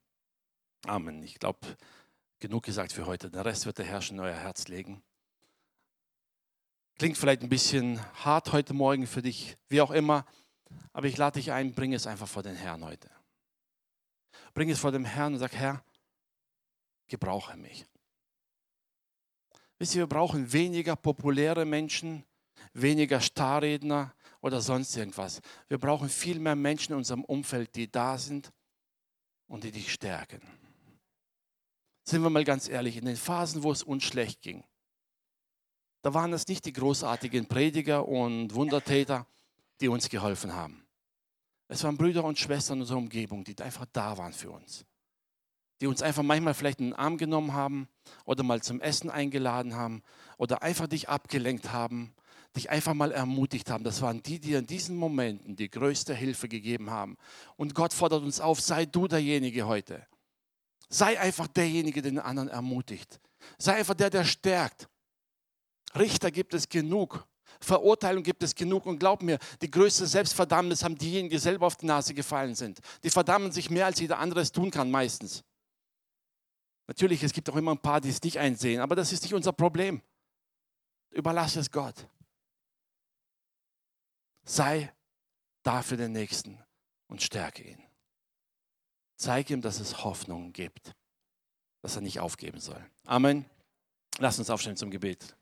Amen. 0.88 1.22
Ich 1.24 1.38
glaube, 1.38 1.60
genug 2.40 2.64
gesagt 2.64 2.94
für 2.94 3.06
heute. 3.06 3.30
Den 3.30 3.42
Rest 3.42 3.66
wird 3.66 3.78
der 3.78 3.86
Herr 3.86 4.02
in 4.10 4.20
euer 4.20 4.36
Herz 4.36 4.70
legen. 4.70 5.04
Klingt 6.98 7.18
vielleicht 7.18 7.42
ein 7.42 7.50
bisschen 7.50 8.00
hart 8.24 8.54
heute 8.54 8.74
Morgen 8.74 9.06
für 9.06 9.22
dich, 9.22 9.58
wie 9.68 9.82
auch 9.82 9.92
immer, 9.92 10.26
aber 10.94 11.08
ich 11.08 11.18
lade 11.18 11.40
dich 11.40 11.52
ein, 11.52 11.74
bring 11.74 11.94
es 11.94 12.08
einfach 12.08 12.28
vor 12.28 12.42
den 12.42 12.56
Herrn 12.56 12.86
heute. 12.86 13.10
Bring 14.54 14.70
es 14.70 14.80
vor 14.80 14.94
dem 14.94 15.04
Herrn 15.04 15.34
und 15.34 15.40
sag, 15.40 15.54
Herr, 15.54 15.84
gebrauche 17.08 17.58
mich. 17.58 17.86
Wisst 19.78 19.94
ihr, 19.96 20.04
wir 20.04 20.08
brauchen 20.08 20.54
weniger 20.54 20.96
populäre 20.96 21.66
Menschen, 21.66 22.24
weniger 22.72 23.20
Starredner 23.20 24.16
oder 24.46 24.62
sonst 24.62 24.96
irgendwas. 24.96 25.42
Wir 25.70 25.80
brauchen 25.80 26.08
viel 26.08 26.38
mehr 26.38 26.56
Menschen 26.56 26.92
in 26.92 27.00
unserem 27.00 27.24
Umfeld, 27.24 27.76
die 27.76 27.92
da 27.92 28.20
sind 28.20 28.52
und 29.48 29.64
die 29.64 29.72
dich 29.72 29.92
stärken. 29.92 30.40
Sind 32.04 32.22
wir 32.22 32.30
mal 32.30 32.44
ganz 32.44 32.70
ehrlich, 32.70 32.96
in 32.96 33.06
den 33.06 33.16
Phasen, 33.16 33.64
wo 33.64 33.72
es 33.72 33.82
uns 33.82 34.04
schlecht 34.04 34.42
ging, 34.42 34.64
da 36.04 36.14
waren 36.14 36.32
es 36.32 36.48
nicht 36.48 36.64
die 36.66 36.74
großartigen 36.74 37.48
Prediger 37.48 38.08
und 38.08 38.54
Wundertäter, 38.54 39.26
die 39.82 39.88
uns 39.88 40.10
geholfen 40.10 40.54
haben. 40.54 40.86
Es 41.68 41.84
waren 41.84 41.98
Brüder 41.98 42.24
und 42.24 42.38
Schwestern 42.38 42.78
in 42.78 42.82
unserer 42.82 43.00
Umgebung, 43.00 43.44
die 43.44 43.60
einfach 43.60 43.88
da 43.94 44.16
waren 44.20 44.32
für 44.32 44.52
uns. 44.52 44.86
Die 45.82 45.88
uns 45.88 46.04
einfach 46.04 46.22
manchmal 46.22 46.54
vielleicht 46.54 46.80
in 46.82 46.92
den 46.92 46.94
Arm 46.94 47.18
genommen 47.18 47.54
haben 47.54 47.90
oder 48.26 48.44
mal 48.44 48.62
zum 48.62 48.80
Essen 48.80 49.10
eingeladen 49.10 49.74
haben 49.74 50.04
oder 50.38 50.62
einfach 50.62 50.86
dich 50.86 51.10
abgelenkt 51.10 51.72
haben, 51.72 52.14
dich 52.56 52.70
einfach 52.70 52.94
mal 52.94 53.12
ermutigt 53.12 53.70
haben. 53.70 53.84
Das 53.84 54.02
waren 54.02 54.24
die, 54.24 54.40
die 54.40 54.54
in 54.54 54.66
diesen 54.66 54.96
Momenten 54.96 55.56
die 55.56 55.70
größte 55.70 56.14
Hilfe 56.14 56.48
gegeben 56.48 56.90
haben. 56.90 57.18
Und 57.56 57.76
Gott 57.76 57.94
fordert 57.94 58.24
uns 58.24 58.40
auf, 58.40 58.62
sei 58.62 58.86
du 58.86 59.08
derjenige 59.08 59.68
heute. 59.68 60.06
Sei 60.90 61.20
einfach 61.20 61.48
derjenige, 61.48 62.02
der 62.02 62.12
den 62.12 62.20
anderen 62.20 62.50
ermutigt. 62.50 63.20
Sei 63.58 63.76
einfach 63.76 63.96
der, 63.96 64.10
der 64.10 64.24
stärkt. 64.24 64.88
Richter 65.96 66.32
gibt 66.32 66.54
es 66.54 66.70
genug. 66.70 67.26
Verurteilung 67.60 68.24
gibt 68.24 68.44
es 68.44 68.54
genug 68.54 68.86
und 68.86 69.00
glaub 69.00 69.24
mir, 69.24 69.40
die 69.62 69.72
größte 69.72 70.06
Selbstverdammnis 70.08 70.84
haben 70.84 70.98
diejenigen, 70.98 71.30
die 71.30 71.38
selber 71.38 71.68
auf 71.68 71.76
die 71.76 71.86
Nase 71.86 72.14
gefallen 72.14 72.56
sind. 72.56 72.80
Die 73.04 73.10
verdammen 73.10 73.52
sich 73.52 73.70
mehr, 73.70 73.86
als 73.86 74.00
jeder 74.00 74.20
andere 74.20 74.42
es 74.42 74.52
tun 74.52 74.72
kann, 74.72 74.92
meistens. 74.92 75.44
Natürlich, 76.88 77.24
es 77.24 77.34
gibt 77.34 77.50
auch 77.50 77.56
immer 77.56 77.72
ein 77.72 77.82
paar, 77.82 78.02
die 78.02 78.10
es 78.10 78.22
nicht 78.22 78.38
einsehen, 78.38 78.82
aber 78.82 78.96
das 78.96 79.12
ist 79.12 79.24
nicht 79.24 79.34
unser 79.34 79.54
Problem. 79.54 80.02
Überlasse 81.12 81.60
es 81.60 81.72
Gott. 81.72 81.96
Sei 84.46 84.94
da 85.64 85.82
für 85.82 85.98
den 85.98 86.12
Nächsten 86.12 86.64
und 87.08 87.22
stärke 87.22 87.64
ihn. 87.64 87.84
Zeige 89.18 89.54
ihm, 89.54 89.62
dass 89.62 89.80
es 89.80 90.04
Hoffnung 90.04 90.54
gibt, 90.54 90.96
dass 91.82 91.96
er 91.96 92.02
nicht 92.02 92.20
aufgeben 92.20 92.60
soll. 92.60 92.84
Amen. 93.06 93.46
Lass 94.20 94.40
uns 94.40 94.50
aufstehen 94.50 94.78
zum 94.78 94.92
Gebet. 94.92 95.36